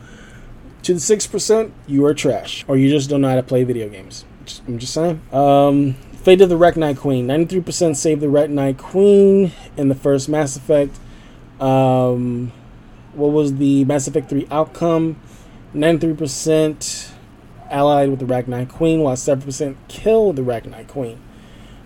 To 0.82 0.94
the 0.94 1.00
6%, 1.00 1.72
you 1.86 2.04
are 2.06 2.14
trash. 2.14 2.64
Or 2.66 2.76
you 2.76 2.88
just 2.90 3.10
don't 3.10 3.20
know 3.20 3.28
how 3.28 3.36
to 3.36 3.42
play 3.42 3.64
video 3.64 3.88
games. 3.88 4.24
I'm 4.66 4.78
just 4.78 4.94
saying. 4.94 5.20
Um, 5.32 5.94
Fate 6.22 6.42
of 6.42 6.50
the 6.50 6.58
Rachni 6.58 6.94
Queen. 6.94 7.26
93% 7.26 7.96
saved 7.96 8.20
the 8.20 8.26
Rachni 8.26 8.76
Queen 8.76 9.52
in 9.78 9.88
the 9.88 9.94
first 9.94 10.28
Mass 10.28 10.54
Effect. 10.54 10.98
Um, 11.58 12.52
what 13.14 13.28
was 13.28 13.54
the 13.54 13.86
Mass 13.86 14.06
Effect 14.06 14.28
3 14.28 14.46
outcome? 14.50 15.18
93% 15.74 17.12
allied 17.70 18.10
with 18.10 18.18
the 18.18 18.26
Rachni 18.26 18.68
Queen, 18.68 19.00
while 19.00 19.16
7% 19.16 19.76
killed 19.88 20.36
the 20.36 20.42
Rachni 20.42 20.86
Queen. 20.86 21.18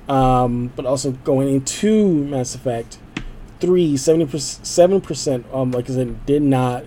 Um, 0.08 0.72
but 0.74 0.84
also 0.84 1.12
going 1.12 1.48
into 1.48 2.08
Mass 2.08 2.56
Effect 2.56 2.98
3, 3.60 3.94
70%, 3.94 4.26
7%, 4.26 5.54
um, 5.54 5.70
like 5.70 5.88
I 5.88 5.92
said, 5.92 6.26
did 6.26 6.42
not. 6.42 6.84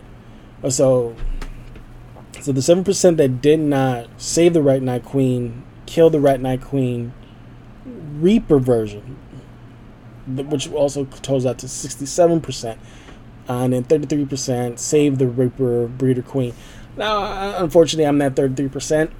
Uh, 0.62 0.70
so, 0.70 1.16
so 2.42 2.52
the 2.52 2.60
7% 2.60 3.16
that 3.16 3.42
did 3.42 3.62
not 3.62 4.10
save 4.18 4.54
the 4.54 4.60
Rachni 4.60 5.02
Queen, 5.02 5.64
kill 5.86 6.10
the 6.10 6.18
Rachni 6.18 6.62
Queen, 6.62 7.14
Reaper 8.20 8.60
version, 8.60 9.18
which 10.28 10.72
also 10.72 11.06
totals 11.06 11.46
out 11.46 11.60
to 11.60 11.68
67%. 11.68 12.78
Uh, 13.50 13.54
and 13.64 13.72
then 13.72 13.84
33% 13.86 14.78
save 14.78 15.20
the 15.20 15.28
Reaper 15.28 15.88
Breeder 15.88 16.22
Queen. 16.22 16.54
Now, 16.98 17.24
uh, 17.24 17.56
unfortunately, 17.60 18.06
I'm 18.06 18.18
that 18.18 18.36
33%. 18.36 19.12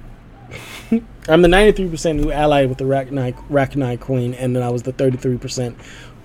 I'm 1.28 1.42
the 1.42 1.48
93% 1.48 2.22
who 2.22 2.30
allied 2.30 2.68
with 2.68 2.78
the 2.78 2.84
Rachni 2.84 4.00
Queen, 4.00 4.34
and 4.34 4.54
then 4.54 4.62
I 4.62 4.68
was 4.68 4.82
the 4.82 4.92
33% 4.92 5.76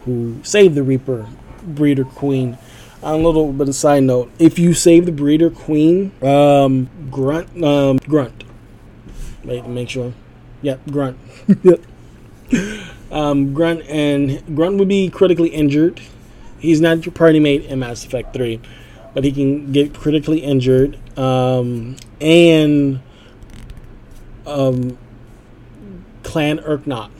who 0.05 0.39
saved 0.43 0.75
the 0.75 0.83
Reaper 0.83 1.27
Breeder 1.63 2.03
Queen. 2.05 2.57
On 3.01 3.15
a 3.15 3.23
little 3.23 3.51
bit 3.51 3.67
of 3.67 3.75
side 3.75 4.03
note, 4.03 4.31
if 4.39 4.57
you 4.57 4.73
save 4.73 5.05
the 5.05 5.11
Breeder 5.11 5.49
Queen, 5.49 6.13
um, 6.21 6.89
Grunt, 7.11 7.61
um, 7.61 7.97
Grunt. 7.97 8.45
Wait, 9.43 9.65
make 9.67 9.89
sure. 9.89 10.13
Yep, 10.61 10.81
Grunt. 10.89 11.17
Um, 13.13 13.53
Grunt 13.53 13.83
and 13.87 14.43
Grunt 14.55 14.79
would 14.79 14.87
be 14.87 15.07
critically 15.07 15.49
injured. 15.49 16.01
He's 16.57 16.81
not 16.81 17.05
your 17.05 17.13
party 17.13 17.39
mate 17.39 17.63
in 17.65 17.79
Mass 17.79 18.03
Effect 18.03 18.33
3, 18.33 18.59
but 19.13 19.23
he 19.23 19.31
can 19.31 19.71
get 19.71 19.93
critically 19.93 20.39
injured. 20.39 20.97
Um, 21.17 21.95
and 22.19 23.01
um, 24.47 24.97
Clan 26.23 26.57
Urdnot, 26.57 27.11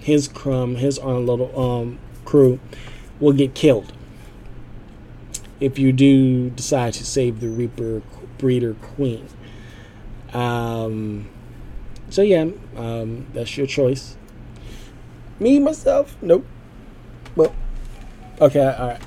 his 0.00 0.26
crumb, 0.26 0.76
his 0.76 0.98
little 0.98 1.60
um, 1.60 2.00
crew, 2.24 2.58
will 3.20 3.32
get 3.32 3.54
killed 3.54 3.92
if 5.60 5.78
you 5.78 5.92
do 5.92 6.50
decide 6.50 6.92
to 6.94 7.06
save 7.06 7.38
the 7.40 7.48
Reaper 7.48 8.02
Breeder 8.36 8.74
Queen. 8.74 9.28
Um, 10.32 11.28
so 12.10 12.22
yeah, 12.22 12.48
um, 12.76 13.26
that's 13.32 13.56
your 13.56 13.66
choice. 13.68 14.16
Me 15.38 15.58
myself, 15.58 16.16
nope. 16.22 16.46
Well, 17.34 17.54
okay, 18.40 18.64
all 18.64 18.88
right. 18.88 19.02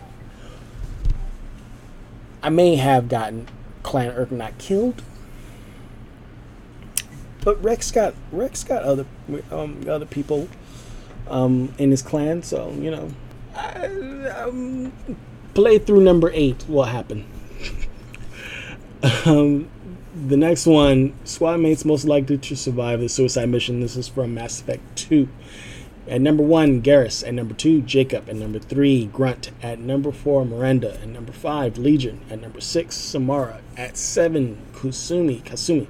I 2.42 2.50
may 2.50 2.76
have 2.76 3.10
gotten 3.10 3.48
Clan 3.84 4.12
Urdnot 4.14 4.58
killed, 4.60 5.02
but 7.44 7.62
Rex 7.64 7.92
got 7.92 8.14
Rex 8.32 8.64
got 8.64 8.84
other 8.84 9.06
um, 9.52 9.84
other 9.90 10.06
people 10.06 10.48
um, 11.28 11.74
in 11.78 11.92
his 11.92 12.02
clan, 12.02 12.44
so 12.44 12.72
you 12.72 12.92
know, 12.92 13.12
I, 13.56 13.86
um, 14.46 14.94
playthrough 15.54 16.02
number 16.02 16.32
eight 16.34 16.66
will 16.70 16.84
happen. 16.84 17.26
um, 19.26 19.70
the 20.28 20.38
next 20.38 20.66
one, 20.66 21.14
squad 21.26 21.58
mates 21.58 21.84
most 21.86 22.06
likely 22.06 22.38
to 22.38 22.56
survive 22.56 23.00
the 23.00 23.10
suicide 23.10 23.50
mission. 23.50 23.80
This 23.80 23.96
is 23.96 24.08
from 24.08 24.34
Mass 24.34 24.62
Effect 24.62 24.96
Two. 24.96 25.28
At 26.08 26.22
number 26.22 26.44
one, 26.44 26.82
Garrus. 26.82 27.28
At 27.28 27.34
number 27.34 27.54
two, 27.54 27.82
Jacob. 27.82 28.30
At 28.30 28.36
number 28.36 28.60
three, 28.60 29.06
Grunt. 29.06 29.52
At 29.62 29.80
number 29.80 30.12
four, 30.12 30.46
Miranda. 30.46 30.94
At 31.02 31.08
number 31.08 31.32
five, 31.32 31.78
Legion. 31.78 32.22
At 32.30 32.42
number 32.42 32.62
six, 32.62 32.96
Samara. 32.96 33.62
At 33.78 33.98
seven, 33.98 34.58
Kusumi. 34.74 35.44
Kasumi. 35.44 35.88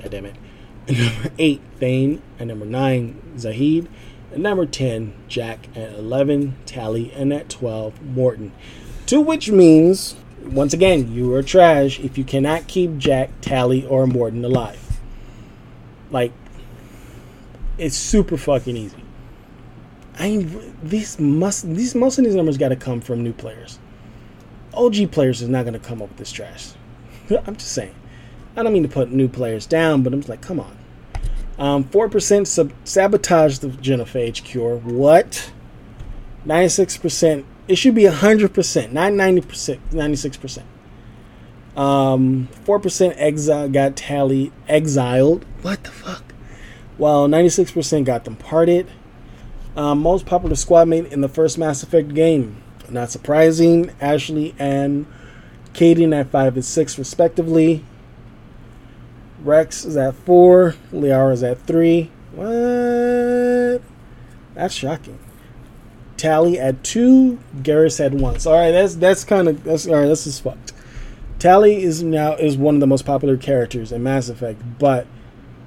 God 0.00 0.10
damn 0.10 0.26
it. 0.26 0.36
At 0.88 0.96
number 0.96 1.30
eight, 1.38 1.60
Thane. 1.78 2.22
At 2.38 2.46
number 2.48 2.66
nine, 2.66 3.20
Zaeed. 3.36 3.88
At 4.32 4.38
number 4.38 4.64
10, 4.64 5.12
Jack. 5.28 5.68
At 5.76 5.92
11, 5.92 6.56
Tali. 6.64 7.12
And 7.12 7.32
at 7.32 7.48
12, 7.48 8.00
Mordin. 8.00 8.50
To 9.06 9.20
which 9.20 9.50
means, 9.50 10.16
once 10.42 10.72
again, 10.72 11.12
you 11.12 11.34
are 11.34 11.42
trash 11.42 12.00
if 12.00 12.16
you 12.16 12.24
cannot 12.24 12.66
keep 12.66 12.96
Jack, 12.96 13.30
Tali, 13.40 13.84
or 13.86 14.06
Mordin 14.06 14.44
alive. 14.44 15.00
Like, 16.10 16.32
it's 17.76 17.96
super 17.96 18.36
fucking 18.36 18.76
easy. 18.76 19.01
I 20.18 20.28
mean 20.28 20.76
these 20.82 21.18
must 21.18 21.68
these 21.74 21.94
most 21.94 22.18
of 22.18 22.24
these 22.24 22.34
numbers 22.34 22.58
got 22.58 22.68
to 22.68 22.76
come 22.76 23.00
from 23.00 23.22
new 23.22 23.32
players. 23.32 23.78
OG 24.74 25.12
players 25.12 25.42
is 25.42 25.48
not 25.48 25.62
going 25.62 25.74
to 25.74 25.80
come 25.80 26.00
up 26.00 26.08
with 26.08 26.18
this 26.18 26.32
trash. 26.32 26.72
I'm 27.46 27.56
just 27.56 27.72
saying. 27.72 27.94
I 28.56 28.62
don't 28.62 28.72
mean 28.72 28.82
to 28.82 28.88
put 28.88 29.10
new 29.10 29.28
players 29.28 29.66
down, 29.66 30.02
but 30.02 30.12
I'm 30.12 30.20
just 30.20 30.28
like, 30.28 30.42
come 30.42 30.60
on. 30.60 30.76
Um, 31.58 31.84
4% 31.84 32.46
sub- 32.46 32.72
sabotage 32.84 33.58
the 33.58 33.68
genophage 33.68 34.44
cure. 34.44 34.76
What? 34.76 35.52
96%. 36.46 37.44
It 37.68 37.76
should 37.76 37.94
be 37.94 38.02
100%, 38.02 38.92
not 38.92 39.12
90%, 39.12 39.78
96%. 39.90 40.62
Um, 41.78 42.48
4% 42.64 43.14
exile 43.16 43.68
got 43.68 43.96
Tali 43.96 44.52
exiled. 44.68 45.46
What 45.62 45.84
the 45.84 45.90
fuck? 45.90 46.34
Well, 46.98 47.28
96% 47.28 48.04
got 48.04 48.24
them 48.24 48.36
parted. 48.36 48.90
Um, 49.76 50.00
most 50.00 50.26
popular 50.26 50.54
squad 50.54 50.88
mate 50.88 51.06
in 51.12 51.22
the 51.22 51.28
first 51.28 51.56
Mass 51.56 51.82
Effect 51.82 52.14
game. 52.14 52.62
Not 52.90 53.10
surprising, 53.10 53.90
Ashley 54.00 54.54
and 54.58 55.06
Katie 55.72 56.04
at 56.12 56.28
5 56.28 56.54
and 56.56 56.64
6 56.64 56.98
respectively. 56.98 57.84
Rex 59.42 59.84
is 59.84 59.96
at 59.96 60.14
4, 60.14 60.74
Liara 60.92 61.32
is 61.32 61.42
at 61.42 61.58
3. 61.62 62.10
What? 62.32 63.82
That's 64.54 64.74
shocking. 64.74 65.18
Tali 66.18 66.58
at 66.58 66.84
2, 66.84 67.38
Garrus 67.62 68.04
at 68.04 68.12
1. 68.12 68.40
So, 68.40 68.52
alright, 68.52 68.72
that's 68.72 68.94
that's 68.96 69.24
kind 69.24 69.48
of 69.48 69.64
that's 69.64 69.88
alright, 69.88 70.06
this 70.06 70.26
is 70.26 70.38
fucked. 70.38 70.72
Tali 71.38 71.82
is 71.82 72.02
now 72.02 72.34
is 72.34 72.56
one 72.56 72.74
of 72.74 72.80
the 72.80 72.86
most 72.86 73.04
popular 73.04 73.36
characters 73.36 73.90
in 73.90 74.02
Mass 74.02 74.28
Effect, 74.28 74.62
but 74.78 75.06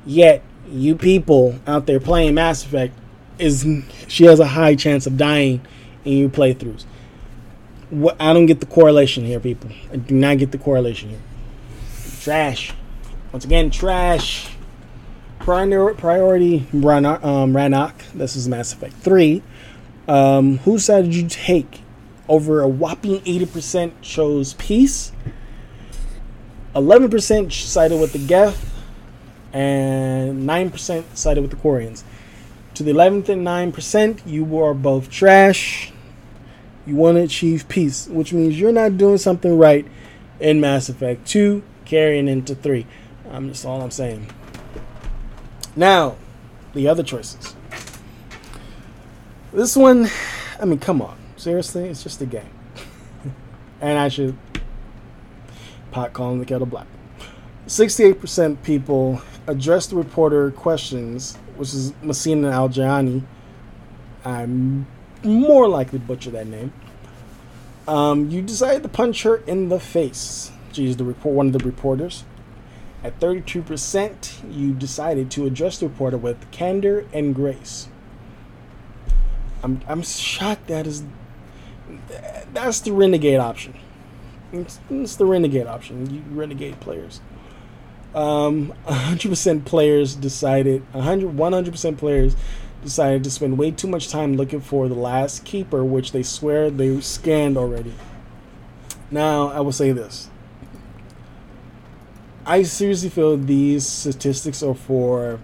yet 0.05 0.43
you 0.69 0.95
people 0.95 1.59
out 1.67 1.87
there 1.87 1.99
playing 1.99 2.35
Mass 2.35 2.63
Effect 2.63 2.97
is 3.39 3.65
she 4.07 4.25
has 4.25 4.39
a 4.39 4.47
high 4.47 4.75
chance 4.75 5.07
of 5.07 5.17
dying 5.17 5.61
in 6.03 6.17
your 6.17 6.29
playthroughs. 6.29 6.85
What 7.89 8.15
I 8.19 8.33
don't 8.33 8.45
get 8.45 8.59
the 8.59 8.65
correlation 8.65 9.25
here, 9.25 9.39
people. 9.39 9.69
I 9.91 9.97
do 9.97 10.15
not 10.15 10.37
get 10.37 10.51
the 10.51 10.57
correlation 10.57 11.09
here. 11.09 11.21
Trash. 12.21 12.73
Once 13.31 13.45
again, 13.45 13.69
trash. 13.69 14.49
Priority 15.39 16.67
Rannoch. 16.73 17.23
Um, 17.23 17.53
Rannoch. 17.53 17.93
This 18.13 18.35
is 18.35 18.47
Mass 18.47 18.73
Effect 18.73 18.93
3. 18.93 19.43
Um, 20.07 20.57
whose 20.59 20.85
side 20.85 21.05
did 21.05 21.15
you 21.15 21.27
take? 21.27 21.81
Over 22.27 22.61
a 22.61 22.67
whopping 22.67 23.19
80% 23.21 23.91
chose 24.01 24.53
peace. 24.55 25.11
11% 26.75 27.51
sided 27.51 27.99
with 27.99 28.11
the 28.11 28.19
Geth, 28.19 28.73
and 29.53 30.47
9% 30.47 31.03
sided 31.15 31.41
with 31.41 31.51
the 31.51 31.57
Quarians. 31.57 32.03
To 32.75 32.83
the 32.83 32.91
11th 32.91 33.29
and 33.29 33.47
9%, 33.47 34.27
you 34.27 34.57
are 34.59 34.73
both 34.73 35.09
trash. 35.09 35.93
You 36.85 36.95
want 36.95 37.17
to 37.17 37.23
achieve 37.23 37.69
peace, 37.69 38.07
which 38.07 38.33
means 38.33 38.59
you're 38.59 38.73
not 38.73 38.97
doing 38.97 39.17
something 39.17 39.57
right 39.57 39.87
in 40.41 40.59
Mass 40.59 40.89
Effect 40.89 41.25
2, 41.25 41.63
carrying 41.85 42.27
into 42.27 42.53
3. 42.53 42.85
I'm 43.31 43.47
just 43.47 43.65
all 43.65 43.81
I'm 43.81 43.91
saying. 43.91 44.27
Now, 45.77 46.17
the 46.73 46.89
other 46.89 47.01
choices. 47.01 47.55
This 49.53 49.77
one, 49.77 50.09
I 50.59 50.65
mean, 50.65 50.79
come 50.79 51.01
on. 51.01 51.17
Seriously, 51.37 51.85
it's 51.85 52.03
just 52.03 52.21
a 52.21 52.25
game. 52.25 52.51
and 53.81 53.97
I 53.97 54.09
should 54.09 54.37
pot 55.91 56.11
calling 56.11 56.39
the 56.39 56.45
kettle 56.45 56.67
black. 56.67 56.87
68% 57.67 58.61
people 58.63 59.21
address 59.47 59.87
the 59.87 59.95
reporter 59.95 60.51
questions, 60.51 61.37
which 61.57 61.73
is 61.73 61.93
Messina 62.01 62.51
Aljani. 62.51 63.23
I'm 64.23 64.87
more 65.23 65.67
likely 65.67 65.99
to 65.99 66.05
butcher 66.05 66.31
that 66.31 66.47
name. 66.47 66.73
Um, 67.87 68.29
you 68.29 68.41
decided 68.41 68.83
to 68.83 68.89
punch 68.89 69.23
her 69.23 69.37
in 69.37 69.69
the 69.69 69.79
face. 69.79 70.51
She's 70.71 70.97
the 70.97 71.03
report, 71.03 71.35
one 71.35 71.47
of 71.47 71.53
the 71.53 71.63
reporters. 71.63 72.23
At 73.03 73.19
32%, 73.19 74.51
you 74.51 74.73
decided 74.73 75.29
to 75.31 75.45
address 75.45 75.77
the 75.77 75.87
reporter 75.87 76.17
with 76.17 76.49
candor 76.51 77.05
and 77.13 77.35
grace. 77.35 77.87
I'm, 79.63 79.81
I'm 79.87 80.01
shocked 80.01 80.67
that 80.67 80.87
is 80.87 81.03
that's 82.53 82.79
the 82.79 82.91
renegade 82.91 83.39
option. 83.39 83.75
It's, 84.51 84.79
it's 84.89 85.15
the 85.15 85.25
renegade 85.25 85.67
option. 85.67 86.09
You 86.09 86.23
renegade 86.31 86.79
players. 86.79 87.21
Um, 88.15 88.73
100% 88.87 89.65
players 89.65 90.15
decided 90.15 90.81
100 90.93 91.35
100% 91.35 91.97
players 91.97 92.35
decided 92.81 93.23
to 93.25 93.31
spend 93.31 93.57
way 93.57 93.71
too 93.71 93.87
much 93.87 94.09
time 94.09 94.35
looking 94.37 94.61
for 94.61 94.87
the 94.87 94.95
last 94.95 95.43
keeper, 95.43 95.83
which 95.83 96.11
they 96.11 96.23
swear 96.23 96.69
they 96.69 97.01
scanned 97.01 97.57
already. 97.57 97.93
Now, 99.11 99.49
I 99.49 99.59
will 99.59 99.71
say 99.71 99.91
this. 99.91 100.29
I 102.45 102.63
seriously 102.63 103.09
feel 103.09 103.37
these 103.37 103.87
statistics 103.87 104.61
are 104.61 104.75
for 104.75 105.39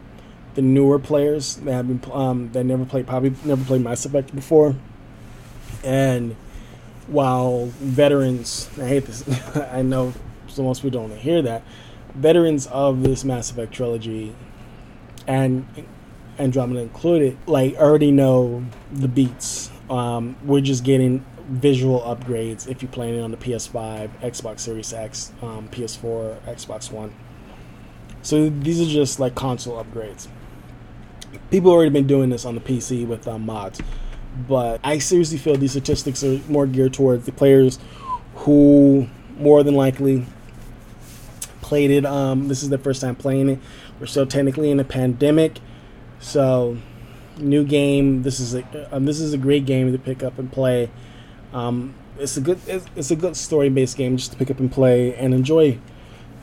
the 0.54 0.62
newer 0.62 1.00
players 1.00 1.56
that 1.58 1.72
have 1.72 1.88
been 1.88 2.12
um, 2.12 2.52
that 2.52 2.64
never 2.64 2.86
played 2.86 3.08
probably 3.08 3.34
never 3.44 3.64
played 3.64 3.82
Mass 3.82 4.06
Effect 4.06 4.36
before, 4.36 4.76
and 5.84 6.36
while 7.08 7.68
veterans, 7.80 8.70
I 8.78 8.86
hate 8.86 9.06
this, 9.06 9.28
I 9.72 9.82
know 9.82 10.14
most 10.58 10.82
people 10.82 11.00
don't 11.00 11.10
want 11.10 11.14
to 11.16 11.20
hear 11.20 11.42
that. 11.42 11.64
Veterans 12.16 12.68
of 12.68 13.04
this 13.04 13.24
Mass 13.24 13.52
Effect 13.52 13.74
trilogy, 13.74 14.36
and 15.28 15.66
Andromeda 16.40 16.82
included, 16.82 17.38
like 17.48 17.76
already 17.76 18.12
know 18.12 18.66
the 18.92 19.08
beats. 19.08 19.72
Um, 19.90 20.38
we're 20.44 20.62
just 20.62 20.84
getting 20.84 21.26
visual 21.48 22.00
upgrades 22.02 22.68
if 22.68 22.82
you're 22.82 22.92
playing 22.92 23.16
it 23.16 23.22
on 23.22 23.32
the 23.32 23.38
PS5, 23.38 24.10
Xbox 24.22 24.62
Series 24.62 24.94
X, 24.94 25.32
um, 25.42 25.68
PS4, 25.70 26.40
Xbox 26.44 26.92
One. 26.92 27.14
So 28.22 28.50
these 28.50 28.82
are 28.82 28.86
just 28.86 29.20
like 29.20 29.36
console 29.36 29.84
upgrades. 29.84 30.28
People 31.50 31.72
already 31.72 31.90
been 31.90 32.08
doing 32.08 32.30
this 32.30 32.46
on 32.46 32.56
the 32.56 32.62
PC 32.62 33.08
with 33.08 33.28
um, 33.28 33.46
mods 33.46 33.82
but 34.48 34.80
I 34.84 35.00
seriously 35.00 35.38
feel 35.38 35.58
these 35.58 35.72
statistics 35.72 36.24
are 36.24 36.40
more 36.48 36.66
geared 36.66 36.94
towards 36.94 37.26
the 37.26 37.32
players 37.32 37.80
who 38.36 39.08
more 39.38 39.64
than 39.64 39.76
likely 39.76 40.26
played 41.72 41.90
it. 41.90 42.06
Um, 42.06 42.50
this 42.50 42.64
is 42.64 42.70
the 42.70 42.78
first 42.78 43.00
time 43.00 43.16
playing 43.16 43.48
it. 43.48 43.60
We're 43.98 44.06
still 44.06 44.26
technically 44.26 44.72
in 44.72 44.80
a 44.82 44.84
pandemic, 44.84 45.60
so 46.20 46.78
new 47.38 47.64
game. 47.64 48.24
This 48.24 48.42
is 48.42 48.54
a 48.56 48.94
um, 48.94 49.06
this 49.06 49.22
is 49.22 49.32
a 49.32 49.38
great 49.38 49.66
game 49.66 49.90
to 49.90 49.98
pick 49.98 50.22
up 50.22 50.38
and 50.38 50.52
play. 50.52 50.90
Um, 51.54 51.96
it's 52.20 52.36
a 52.36 52.42
good 52.42 52.60
it's, 52.68 52.86
it's 52.98 53.10
a 53.10 53.16
good 53.16 53.38
story 53.38 53.70
based 53.70 53.96
game 53.96 54.18
just 54.18 54.34
to 54.34 54.38
pick 54.38 54.52
up 54.52 54.60
and 54.60 54.70
play 54.70 55.16
and 55.16 55.34
enjoy. 55.34 55.80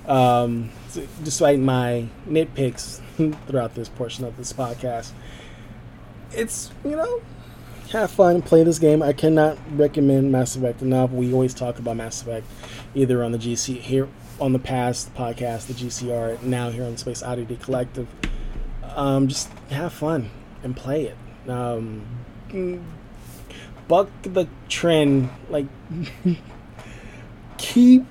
Um, 0.07 0.71
despite 1.23 1.59
my 1.59 2.09
nitpicks 2.27 3.03
throughout 3.47 3.75
this 3.75 3.91
portion 3.91 4.25
of 4.25 4.35
this 4.39 4.55
podcast, 4.55 5.11
it's 6.33 6.71
you 6.87 6.97
know 6.97 7.21
have 7.91 8.11
fun, 8.11 8.41
play 8.41 8.63
this 8.63 8.79
game. 8.79 9.03
I 9.03 9.13
cannot 9.13 9.59
recommend 9.73 10.33
Mass 10.33 10.57
Effect 10.57 10.81
enough. 10.81 11.11
We 11.11 11.35
always 11.35 11.53
talk 11.53 11.79
about 11.79 11.97
Mass 11.97 12.23
Effect 12.23 12.47
either 12.95 13.23
on 13.23 13.33
the 13.33 13.39
GC 13.39 13.79
here 13.79 14.09
on 14.41 14.53
the 14.53 14.59
past 14.59 15.15
podcast, 15.15 15.67
the 15.67 15.75
GCR, 15.75 16.43
now 16.43 16.71
here 16.71 16.85
on 16.85 16.97
Space 16.97 17.23
Oddity 17.23 17.57
Collective. 17.57 18.09
Um, 18.95 19.29
just 19.29 19.49
have 19.71 19.93
fun 19.93 20.31
and 20.63 20.77
play 20.77 21.07
it. 21.07 21.51
Um, 21.51 22.05
buck 23.89 24.11
the 24.23 24.49
trend, 24.69 25.31
like 25.51 25.67
keep 27.59 28.05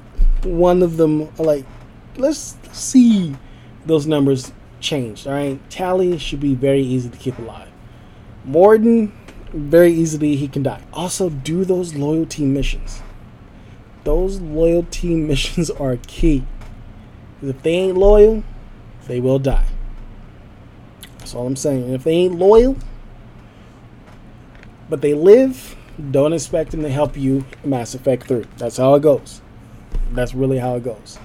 one 0.43 0.83
of 0.83 0.97
them 0.97 1.29
like 1.37 1.65
let's 2.17 2.57
see 2.71 3.35
those 3.85 4.07
numbers 4.07 4.51
change. 4.79 5.27
All 5.27 5.33
right, 5.33 5.59
Tali 5.69 6.17
should 6.17 6.39
be 6.39 6.55
very 6.55 6.81
easy 6.81 7.09
to 7.09 7.17
keep 7.17 7.37
alive. 7.37 7.69
Mordin, 8.47 9.11
very 9.53 9.93
easily 9.93 10.35
he 10.35 10.47
can 10.47 10.63
die. 10.63 10.81
Also, 10.93 11.29
do 11.29 11.65
those 11.65 11.95
loyalty 11.95 12.43
missions. 12.43 13.01
Those 14.07 14.39
loyalty 14.39 15.15
missions 15.31 15.69
are 15.69 15.97
key. 16.07 16.45
If 17.41 17.61
they 17.61 17.73
ain't 17.73 17.97
loyal, 17.97 18.41
they 19.05 19.19
will 19.19 19.37
die. 19.37 19.65
That's 21.19 21.35
all 21.35 21.45
I'm 21.45 21.57
saying. 21.57 21.93
if 21.93 22.05
they 22.05 22.13
ain't 22.13 22.35
loyal, 22.35 22.77
but 24.87 25.01
they 25.01 25.13
live, 25.13 25.75
don't 26.11 26.31
expect 26.31 26.71
them 26.71 26.83
to 26.83 26.89
help 26.89 27.17
you 27.17 27.43
Mass 27.65 27.93
Effect 27.95 28.29
3. 28.29 28.45
That's 28.55 28.77
how 28.77 28.95
it 28.95 29.01
goes. 29.01 29.41
That's 30.13 30.33
really 30.33 30.59
how 30.59 30.77
it 30.77 30.85
goes. 30.85 31.19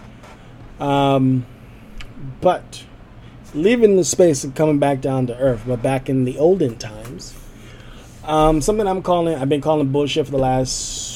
Um, 0.81 1.47
but 2.41 2.83
leaving 3.55 3.97
the 3.97 4.05
space 4.05 4.43
and 4.43 4.57
coming 4.57 4.81
back 4.81 5.01
down 5.01 5.29
to 5.29 5.39
Earth, 5.39 5.63
but 5.69 5.85
back 5.85 6.09
in 6.09 6.25
the 6.25 6.37
olden 6.37 6.77
times, 6.79 7.33
um, 8.25 8.61
something 8.61 8.89
I'm 8.89 9.03
calling, 9.03 9.37
I've 9.37 9.49
been 9.49 9.61
calling 9.61 9.93
bullshit 9.93 10.27
for 10.27 10.33
the 10.33 10.39
last 10.39 11.12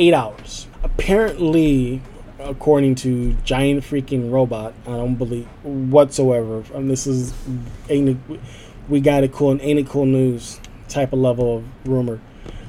eight 0.00 0.14
hours. 0.14 0.66
Apparently, 0.82 2.00
according 2.38 2.94
to 2.96 3.34
Giant 3.44 3.84
Freaking 3.84 4.32
Robot, 4.32 4.72
I 4.86 4.92
don't 4.92 5.16
believe 5.16 5.46
whatsoever. 5.62 6.64
And 6.74 6.90
this 6.90 7.06
is 7.06 7.34
ain't 7.90 8.08
it, 8.08 8.40
we 8.88 9.00
got 9.00 9.24
it 9.24 9.32
cool 9.32 9.50
and 9.50 9.60
ain't 9.60 9.78
it 9.78 9.88
cool 9.88 10.06
news 10.06 10.58
type 10.88 11.12
of 11.12 11.18
level 11.18 11.58
of 11.58 11.64
rumor. 11.84 12.18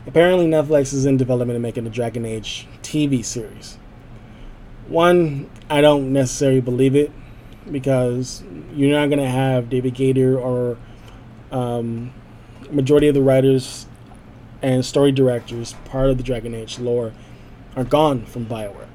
Apparently, 0.06 0.46
Netflix 0.46 0.94
is 0.94 1.06
in 1.06 1.16
development 1.16 1.56
of 1.56 1.62
making 1.62 1.88
a 1.88 1.90
Dragon 1.90 2.26
Age 2.26 2.68
TV 2.84 3.24
series. 3.24 3.78
One, 4.88 5.50
I 5.70 5.80
don't 5.80 6.12
necessarily 6.12 6.60
believe 6.60 6.96
it 6.96 7.12
because 7.72 8.44
you're 8.74 8.92
not 8.92 9.10
gonna 9.10 9.30
have 9.30 9.70
David 9.70 9.94
Gaider 9.96 10.38
or 10.38 10.78
um, 11.56 12.14
majority 12.72 13.08
of 13.08 13.14
the 13.14 13.22
writers 13.22 13.86
and 14.62 14.86
story 14.86 15.12
directors 15.12 15.74
part 15.86 16.10
of 16.10 16.18
the 16.18 16.24
Dragon 16.24 16.54
Age 16.54 16.80
lore 16.80 17.14
are 17.76 17.84
gone 17.84 18.26
from 18.26 18.46
Bioware. 18.46 18.88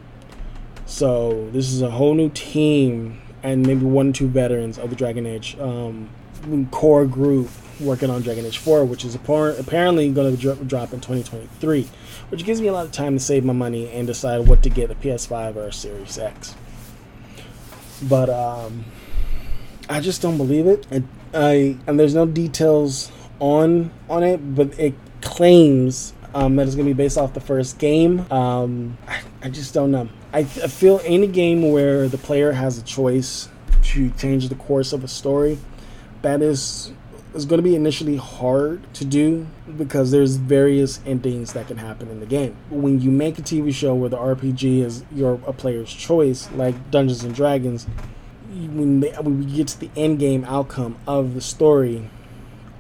So 0.87 1.49
this 1.51 1.73
is 1.73 1.83
a 1.83 1.91
whole 1.91 2.15
new 2.15 2.31
team 2.31 3.21
and 3.43 3.67
maybe 3.67 3.85
one 3.85 4.11
or 4.11 4.13
two 4.13 4.29
veterans 4.29 4.79
of 4.79 4.91
the 4.91 4.97
Dragon 4.97 5.27
Age 5.27 5.59
um, 5.59 6.09
core 6.71 7.07
group 7.07 7.49
working 7.81 8.11
on 8.11 8.23
Dragon 8.23 8.47
Age 8.47 8.59
4, 8.59 8.85
which 8.85 9.05
is 9.05 9.15
apparently 9.15 10.11
going 10.11 10.37
to 10.37 10.65
drop 10.65 10.93
in 10.93 11.01
2023, 11.01 11.89
which 12.31 12.45
gives 12.45 12.61
me 12.61 12.69
a 12.69 12.73
lot 12.73 12.87
of 12.87 12.93
time 12.93 13.15
to 13.15 13.21
save 13.21 13.45
my 13.45 13.53
money 13.53 13.91
and 13.91 14.07
decide 14.07 14.47
what 14.47 14.63
to 14.63 14.71
get 14.71 14.91
a 14.91 14.95
PS5 14.95 15.57
or 15.57 15.67
a 15.67 15.73
Series 15.73 16.19
X. 16.19 16.55
But 18.03 18.31
um, 18.31 18.85
I 19.89 20.01
just 20.01 20.23
don't 20.23 20.37
believe 20.37 20.67
it. 20.67 20.87
And 20.91 21.09
I 21.35 21.77
and 21.87 21.99
there's 21.99 22.15
no 22.15 22.27
details 22.27 23.11
on 23.41 23.91
on 24.09 24.23
it, 24.23 24.55
but 24.55 24.79
it 24.79 24.95
claims 25.37 26.15
um, 26.35 26.57
that 26.57 26.67
it's 26.67 26.75
gonna 26.75 26.87
be 26.87 26.95
based 26.95 27.19
off 27.19 27.35
the 27.35 27.41
first 27.41 27.79
game. 27.79 28.21
Um, 28.33 28.97
I, 29.07 29.21
I 29.43 29.49
just 29.51 29.75
don't 29.75 29.91
know. 29.91 30.09
I, 30.33 30.41
I 30.41 30.45
feel 30.69 31.01
any 31.05 31.27
game 31.27 31.71
where 31.71 32.09
the 32.09 32.19
player 32.19 32.53
has 32.53 32.79
a 32.79 32.83
choice 32.83 33.49
to 33.83 34.11
change 34.11 34.49
the 34.49 34.55
course 34.55 34.93
of 34.93 35.05
a 35.05 35.09
story, 35.09 35.59
that 36.23 36.43
is 36.43 36.93
is 37.35 37.45
going 37.45 37.59
to 37.59 37.63
be 37.63 37.77
initially 37.77 38.17
hard 38.17 38.83
to 38.95 39.05
do 39.05 39.47
because 39.77 40.11
there's 40.11 40.37
various 40.37 41.01
endings 41.05 41.53
that 41.53 41.69
can 41.69 41.77
happen 41.77 42.09
in 42.09 42.19
the 42.19 42.25
game. 42.25 42.57
When 42.71 42.99
you 42.99 43.11
make 43.11 43.39
a 43.39 43.43
TV 43.43 43.75
show 43.75 43.95
where 43.95 44.09
the 44.09 44.17
RPG 44.17 44.83
is 44.83 45.05
your 45.15 45.35
a 45.47 45.53
player's 45.53 45.93
choice, 45.93 46.51
like 46.53 46.91
Dungeons 46.91 47.25
and 47.25 47.35
Dragons, 47.35 47.87
when, 48.49 49.01
they, 49.01 49.11
when 49.11 49.41
we 49.41 49.45
get 49.45 49.69
to 49.69 49.81
the 49.81 49.91
end 49.97 50.19
game 50.19 50.47
outcome 50.47 50.97
of 51.07 51.35
the 51.35 51.43
story, 51.43 52.09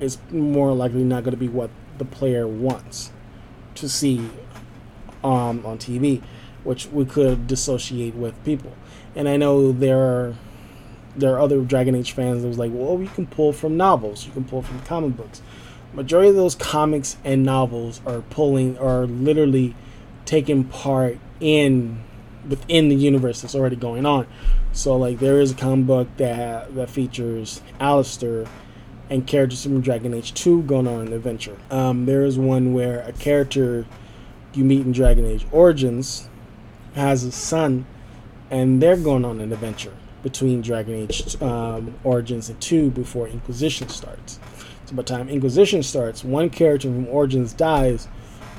it's 0.00 0.18
more 0.30 0.72
likely 0.72 1.04
not 1.04 1.22
going 1.22 1.32
to 1.32 1.38
be 1.38 1.48
what 1.48 1.70
the 1.98 2.04
player 2.04 2.46
wants 2.46 3.10
to 3.76 3.88
see 3.88 4.30
um, 5.24 5.64
on 5.66 5.78
TV. 5.78 6.22
which 6.66 6.88
we 6.88 7.04
could 7.04 7.46
dissociate 7.46 8.14
with 8.14 8.42
people. 8.44 8.72
And 9.14 9.28
I 9.28 9.36
know 9.36 9.70
there 9.72 10.00
are 10.00 10.34
there 11.16 11.34
are 11.34 11.40
other 11.40 11.62
Dragon 11.62 11.94
Age 11.94 12.12
fans 12.12 12.42
that 12.42 12.48
was 12.48 12.58
like, 12.58 12.72
well, 12.74 13.00
you 13.00 13.08
can 13.08 13.26
pull 13.26 13.52
from 13.54 13.76
novels, 13.76 14.26
you 14.26 14.32
can 14.32 14.44
pull 14.44 14.60
from 14.60 14.80
comic 14.82 15.16
books. 15.16 15.40
Majority 15.94 16.28
of 16.28 16.36
those 16.36 16.54
comics 16.54 17.16
and 17.24 17.42
novels 17.42 18.02
are 18.04 18.20
pulling, 18.20 18.76
are 18.76 19.06
literally 19.06 19.74
taking 20.26 20.64
part 20.64 21.18
in 21.40 22.02
within 22.46 22.88
the 22.90 22.94
universe 22.94 23.40
that's 23.40 23.54
already 23.54 23.76
going 23.76 24.04
on. 24.04 24.26
So 24.72 24.96
like 24.96 25.20
there 25.20 25.40
is 25.40 25.52
a 25.52 25.54
comic 25.54 25.86
book 25.86 26.08
that 26.18 26.74
that 26.74 26.90
features 26.90 27.62
Alistair 27.80 28.46
and 29.08 29.26
characters 29.26 29.62
from 29.62 29.80
Dragon 29.80 30.14
Age 30.14 30.34
2 30.34 30.62
going 30.62 30.86
on 30.86 31.06
an 31.06 31.12
adventure. 31.12 31.56
Um, 31.70 32.06
there 32.06 32.24
is 32.24 32.38
one 32.38 32.72
where 32.74 33.00
a 33.02 33.12
character 33.12 33.86
you 34.52 34.64
meet 34.64 34.84
in 34.84 34.92
Dragon 34.92 35.24
Age 35.24 35.46
Origins 35.52 36.28
has 36.94 37.24
a 37.24 37.32
son 37.32 37.86
and 38.50 38.82
they're 38.82 38.96
going 38.96 39.24
on 39.24 39.40
an 39.40 39.52
adventure 39.52 39.92
between 40.22 40.60
Dragon 40.60 40.94
Age 40.94 41.40
um, 41.42 41.94
Origins 42.02 42.48
and 42.48 42.60
2 42.60 42.90
before 42.90 43.28
Inquisition 43.28 43.88
starts. 43.88 44.40
So 44.86 44.94
by 44.94 45.02
the 45.02 45.08
time 45.08 45.28
Inquisition 45.28 45.82
starts, 45.82 46.24
one 46.24 46.50
character 46.50 46.88
from 46.88 47.06
Origins 47.08 47.52
dies, 47.52 48.06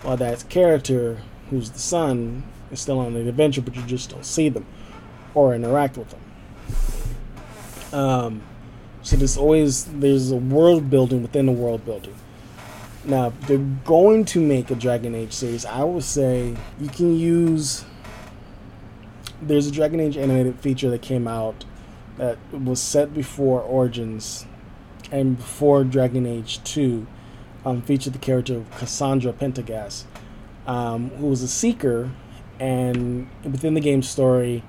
while 0.02 0.18
that 0.18 0.48
character, 0.50 1.22
who's 1.50 1.72
the 1.72 1.80
son, 1.80 2.44
is 2.72 2.80
still 2.80 3.00
on 3.00 3.16
an 3.16 3.28
adventure, 3.28 3.62
but 3.62 3.76
you 3.76 3.82
just 3.84 4.10
don't 4.10 4.26
see 4.26 4.50
them 4.50 4.66
or 5.34 5.56
interact 5.56 5.98
with 5.98 6.10
them. 6.10 8.00
Um, 8.00 8.42
so 9.08 9.16
there's 9.16 9.38
always 9.38 9.86
there's 9.86 10.32
a 10.32 10.36
world 10.36 10.90
building 10.90 11.22
within 11.22 11.46
the 11.46 11.52
world 11.54 11.86
building. 11.86 12.14
Now, 13.06 13.32
they're 13.48 13.58
going 13.58 14.26
to 14.26 14.42
make 14.42 14.70
a 14.70 14.76
Dragon 14.76 15.16
Age 15.16 15.32
series, 15.32 15.64
I 15.64 15.82
would 15.86 16.04
say 16.04 16.58
you 16.78 16.90
can 16.90 17.18
use 17.18 17.86
there's 19.42 19.66
a 19.66 19.72
Dragon 19.72 20.02
Age 20.02 20.18
animated 20.18 20.60
feature 20.60 20.90
that 20.90 21.02
came 21.02 21.26
out 21.26 21.64
that 22.18 22.38
was 22.52 22.82
set 22.82 23.14
before 23.14 23.62
Origins 23.62 24.46
and 25.10 25.38
before 25.38 25.86
Dragon 25.86 26.26
Age 26.26 26.62
2 26.66 27.08
um, 27.66 27.82
featured 27.84 28.12
the 28.12 28.20
character 28.20 28.58
of 28.58 28.70
Cassandra 28.72 29.32
Pentaghast, 29.32 30.06
um, 30.66 31.12
who 31.12 31.28
was 31.28 31.42
a 31.42 31.48
seeker, 31.48 32.12
and 32.60 33.30
within 33.42 33.74
the 33.74 33.80
game 33.80 34.04
story, 34.04 34.66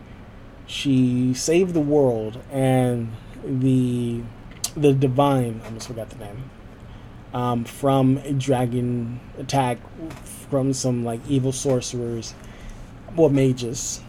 she 0.64 1.34
saved 1.34 1.74
the 1.74 1.80
world, 1.80 2.38
and 2.52 3.10
the 3.44 4.22
the 4.76 4.92
divine, 4.92 5.60
I 5.62 5.66
almost 5.66 5.88
forgot 5.88 6.10
the 6.10 6.18
name, 6.18 6.50
um, 7.34 7.64
from 7.64 8.18
a 8.18 8.32
dragon 8.32 9.20
attack 9.38 9.78
from 10.50 10.72
some 10.72 11.04
like 11.04 11.20
evil 11.28 11.52
sorcerers 11.52 12.34
or 13.16 13.28
mages 13.30 14.00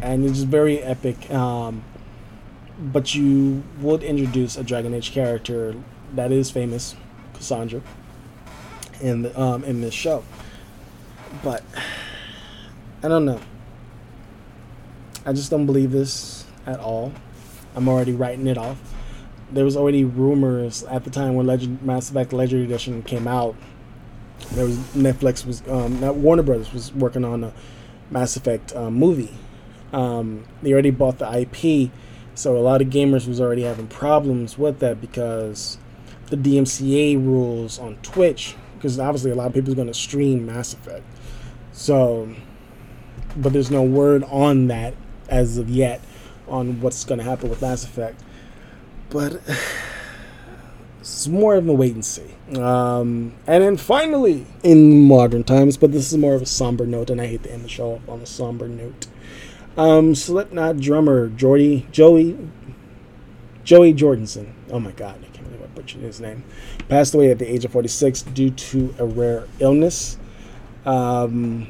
and 0.00 0.24
it's 0.24 0.40
very 0.40 0.80
epic. 0.80 1.30
Um, 1.30 1.84
but 2.78 3.14
you 3.14 3.62
would 3.80 4.02
introduce 4.02 4.56
a 4.56 4.62
Dragon 4.62 4.92
Age 4.92 5.12
character 5.12 5.74
that 6.14 6.30
is 6.30 6.50
famous, 6.50 6.94
Cassandra, 7.34 7.80
in 9.00 9.22
the, 9.22 9.40
um, 9.40 9.64
in 9.64 9.80
this 9.80 9.94
show. 9.94 10.22
But 11.42 11.64
I 13.02 13.08
don't 13.08 13.24
know. 13.24 13.40
I 15.24 15.32
just 15.32 15.50
don't 15.50 15.66
believe 15.66 15.90
this 15.90 16.44
at 16.66 16.78
all. 16.78 17.12
I'm 17.76 17.88
already 17.88 18.12
writing 18.12 18.46
it 18.46 18.58
off. 18.58 18.78
There 19.52 19.64
was 19.64 19.76
already 19.76 20.02
rumors 20.02 20.82
at 20.84 21.04
the 21.04 21.10
time 21.10 21.34
when 21.34 21.46
Legend 21.46 21.82
Mass 21.82 22.10
Effect 22.10 22.32
Legendary 22.32 22.64
Edition 22.64 23.02
came 23.02 23.28
out. 23.28 23.54
There 24.52 24.64
was 24.64 24.76
Netflix 24.94 25.46
was 25.46 25.62
um, 25.68 26.00
Warner 26.22 26.42
Brothers 26.42 26.72
was 26.72 26.92
working 26.92 27.24
on 27.24 27.44
a 27.44 27.52
Mass 28.10 28.36
Effect 28.36 28.74
uh, 28.74 28.90
movie 28.90 29.32
um, 29.92 30.44
they 30.62 30.72
already 30.72 30.90
bought 30.90 31.18
the 31.18 31.40
IP, 31.40 31.90
so 32.34 32.56
a 32.56 32.60
lot 32.60 32.82
of 32.82 32.88
gamers 32.88 33.26
was 33.26 33.40
already 33.40 33.62
having 33.62 33.86
problems 33.86 34.58
with 34.58 34.80
that 34.80 35.00
because 35.00 35.78
the 36.26 36.36
DMCA 36.36 37.16
rules 37.16 37.78
on 37.78 37.96
Twitch, 38.02 38.56
because 38.74 38.98
obviously 38.98 39.30
a 39.30 39.34
lot 39.34 39.46
of 39.46 39.54
people 39.54 39.72
are 39.72 39.76
going 39.76 39.88
to 39.88 39.94
stream 39.94 40.46
Mass 40.46 40.74
Effect. 40.74 41.04
So, 41.72 42.34
but 43.36 43.52
there's 43.52 43.70
no 43.70 43.82
word 43.82 44.24
on 44.24 44.66
that 44.68 44.94
as 45.28 45.58
of 45.58 45.68
yet 45.68 46.00
on 46.48 46.80
what's 46.80 47.04
going 47.04 47.18
to 47.18 47.24
happen 47.24 47.48
with 47.48 47.62
Mass 47.62 47.84
Effect. 47.84 48.22
But 49.10 49.40
it's 51.00 51.28
more 51.28 51.54
of 51.54 51.68
a 51.68 51.72
wait 51.72 51.94
and 51.94 52.04
see. 52.04 52.34
Um, 52.56 53.34
and 53.46 53.62
then 53.62 53.76
finally, 53.76 54.46
in 54.62 55.02
modern 55.02 55.44
times, 55.44 55.76
but 55.76 55.92
this 55.92 56.12
is 56.12 56.18
more 56.18 56.34
of 56.34 56.42
a 56.42 56.46
somber 56.46 56.86
note, 56.86 57.10
and 57.10 57.20
I 57.20 57.26
hate 57.26 57.44
to 57.44 57.52
end 57.52 57.64
the 57.64 57.68
show 57.68 58.00
on 58.08 58.20
a 58.20 58.26
somber 58.26 58.68
note. 58.68 59.06
Um, 59.76 60.14
Slipknot 60.14 60.78
drummer 60.78 61.28
Jordy 61.28 61.86
Joey 61.92 62.36
Joey 63.62 63.92
Jordison. 63.92 64.52
Oh 64.70 64.80
my 64.80 64.92
God, 64.92 65.18
I 65.22 65.28
can't 65.36 65.44
believe 65.44 65.62
I 65.62 65.66
butchered 65.66 66.00
his 66.00 66.20
name. 66.20 66.44
Passed 66.88 67.14
away 67.14 67.30
at 67.30 67.38
the 67.38 67.52
age 67.52 67.64
of 67.64 67.72
46 67.72 68.22
due 68.22 68.50
to 68.50 68.94
a 68.98 69.04
rare 69.04 69.46
illness. 69.58 70.18
Um, 70.84 71.66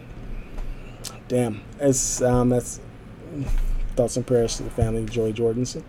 damn, 1.28 1.62
it's 1.80 2.22
um, 2.22 2.50
that's 2.50 2.80
thoughts 3.96 4.16
and 4.16 4.26
prayers 4.26 4.56
to 4.58 4.62
the 4.62 4.70
family 4.70 5.02
of 5.02 5.10
Joey 5.10 5.32
Jordison. 5.32 5.82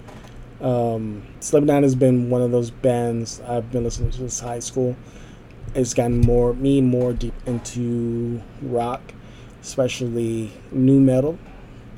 Um, 0.62 1.24
Slipknot 1.40 1.84
has 1.84 1.96
been 1.96 2.30
one 2.30 2.42
of 2.42 2.52
those 2.52 2.72
bands 2.72 3.42
I've 3.42 3.72
been 3.72 3.84
listening 3.84 4.12
to 4.12 4.18
since 4.18 4.40
high 4.40 4.60
school. 4.60 4.96
It's 5.76 5.94
gotten 5.94 6.22
more 6.22 6.54
me 6.54 6.82
more 6.82 7.14
deep 7.14 7.34
into 7.46 8.42
rock, 8.62 9.02
especially 9.62 10.52
new 10.72 11.00
metal. 11.00 11.38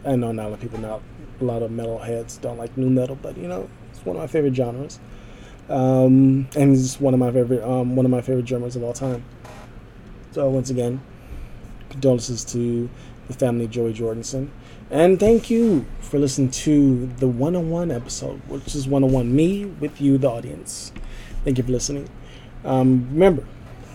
I 0.06 0.16
know 0.16 0.32
not 0.32 0.48
a 0.48 0.50
lot 0.50 0.54
of 0.56 0.62
people, 0.62 0.80
not 0.80 1.02
a 1.40 1.44
lot 1.44 1.62
of 1.62 1.72
metal 1.72 2.00
heads 2.00 2.38
don't 2.38 2.58
like 2.58 2.76
new 2.78 2.90
metal, 2.90 3.16
but 3.16 3.38
you 3.38 3.48
know, 3.48 3.70
it's 3.92 4.04
one 4.06 4.16
of 4.16 4.22
my 4.22 4.28
favorite 4.28 4.56
genres. 4.56 5.00
Um, 5.70 6.50
and 6.56 6.72
he's 6.72 7.00
one 7.00 7.14
of 7.14 7.20
my 7.20 7.32
favorite, 7.32 7.64
um, 7.64 7.96
one 7.96 8.06
of 8.06 8.12
my 8.12 8.22
favorite 8.22 8.46
drummers 8.46 8.76
of 8.76 8.84
all 8.84 8.94
time. 8.94 9.24
So 10.32 10.50
once 10.50 10.70
again, 10.70 11.00
condolences 11.90 12.44
to 12.46 12.90
the 13.28 13.34
family 13.34 13.66
of 13.66 13.72
Joey 13.72 13.94
Jordison. 13.94 14.50
And 14.92 15.20
thank 15.20 15.52
you 15.52 15.86
for 16.02 16.18
listening 16.18 16.50
to 16.50 17.06
the 17.18 17.28
one 17.28 17.56
on 17.56 17.70
one 17.70 17.92
episode, 17.92 18.42
which 18.48 18.74
is 18.74 18.88
one 18.88 19.04
on 19.04 19.12
one 19.12 19.36
me 19.36 19.66
with 19.66 20.02
you, 20.02 20.18
the 20.18 20.28
audience. 20.28 20.92
Thank 21.44 21.60
you 21.60 21.64
for 21.64 21.72
listening. 21.72 22.10
Um, 22.66 23.08
remember, 23.12 23.46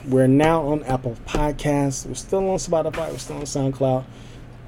we're 0.07 0.29
now 0.29 0.63
on 0.69 0.85
Apple 0.85 1.17
Podcasts. 1.27 2.07
We're 2.07 2.15
still 2.15 2.49
on 2.49 2.59
Spotify. 2.59 3.11
We're 3.11 3.19
still 3.19 3.39
on 3.39 3.43
SoundCloud. 3.43 4.05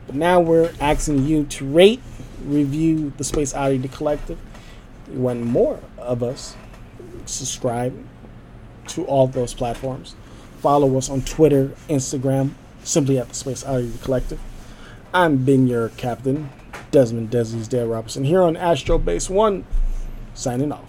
But 0.06 0.16
now 0.16 0.40
we're 0.40 0.72
asking 0.80 1.26
you 1.26 1.44
to 1.44 1.64
rate, 1.64 2.02
review 2.44 3.12
the 3.18 3.24
Space 3.24 3.54
Oddity 3.54 3.86
Collective. 3.86 4.38
You 5.12 5.20
want 5.20 5.42
more 5.42 5.78
of 5.96 6.24
us, 6.24 6.56
subscribe 7.26 7.96
to 8.88 9.04
all 9.04 9.28
those 9.28 9.54
platforms. 9.54 10.16
Follow 10.58 10.98
us 10.98 11.08
on 11.08 11.22
Twitter, 11.22 11.68
Instagram, 11.88 12.50
simply 12.82 13.16
at 13.16 13.28
the 13.28 13.34
Space 13.34 13.64
Oddity 13.64 13.98
Collective. 14.02 14.40
I'm 15.16 15.46
Ben, 15.46 15.66
your 15.66 15.88
captain, 15.96 16.50
Desmond 16.90 17.30
Desi's 17.30 17.68
Dale 17.68 17.86
Robinson, 17.86 18.22
here 18.22 18.42
on 18.42 18.54
Astro 18.54 18.98
Base 18.98 19.30
One, 19.30 19.64
signing 20.34 20.70
off. 20.70 20.84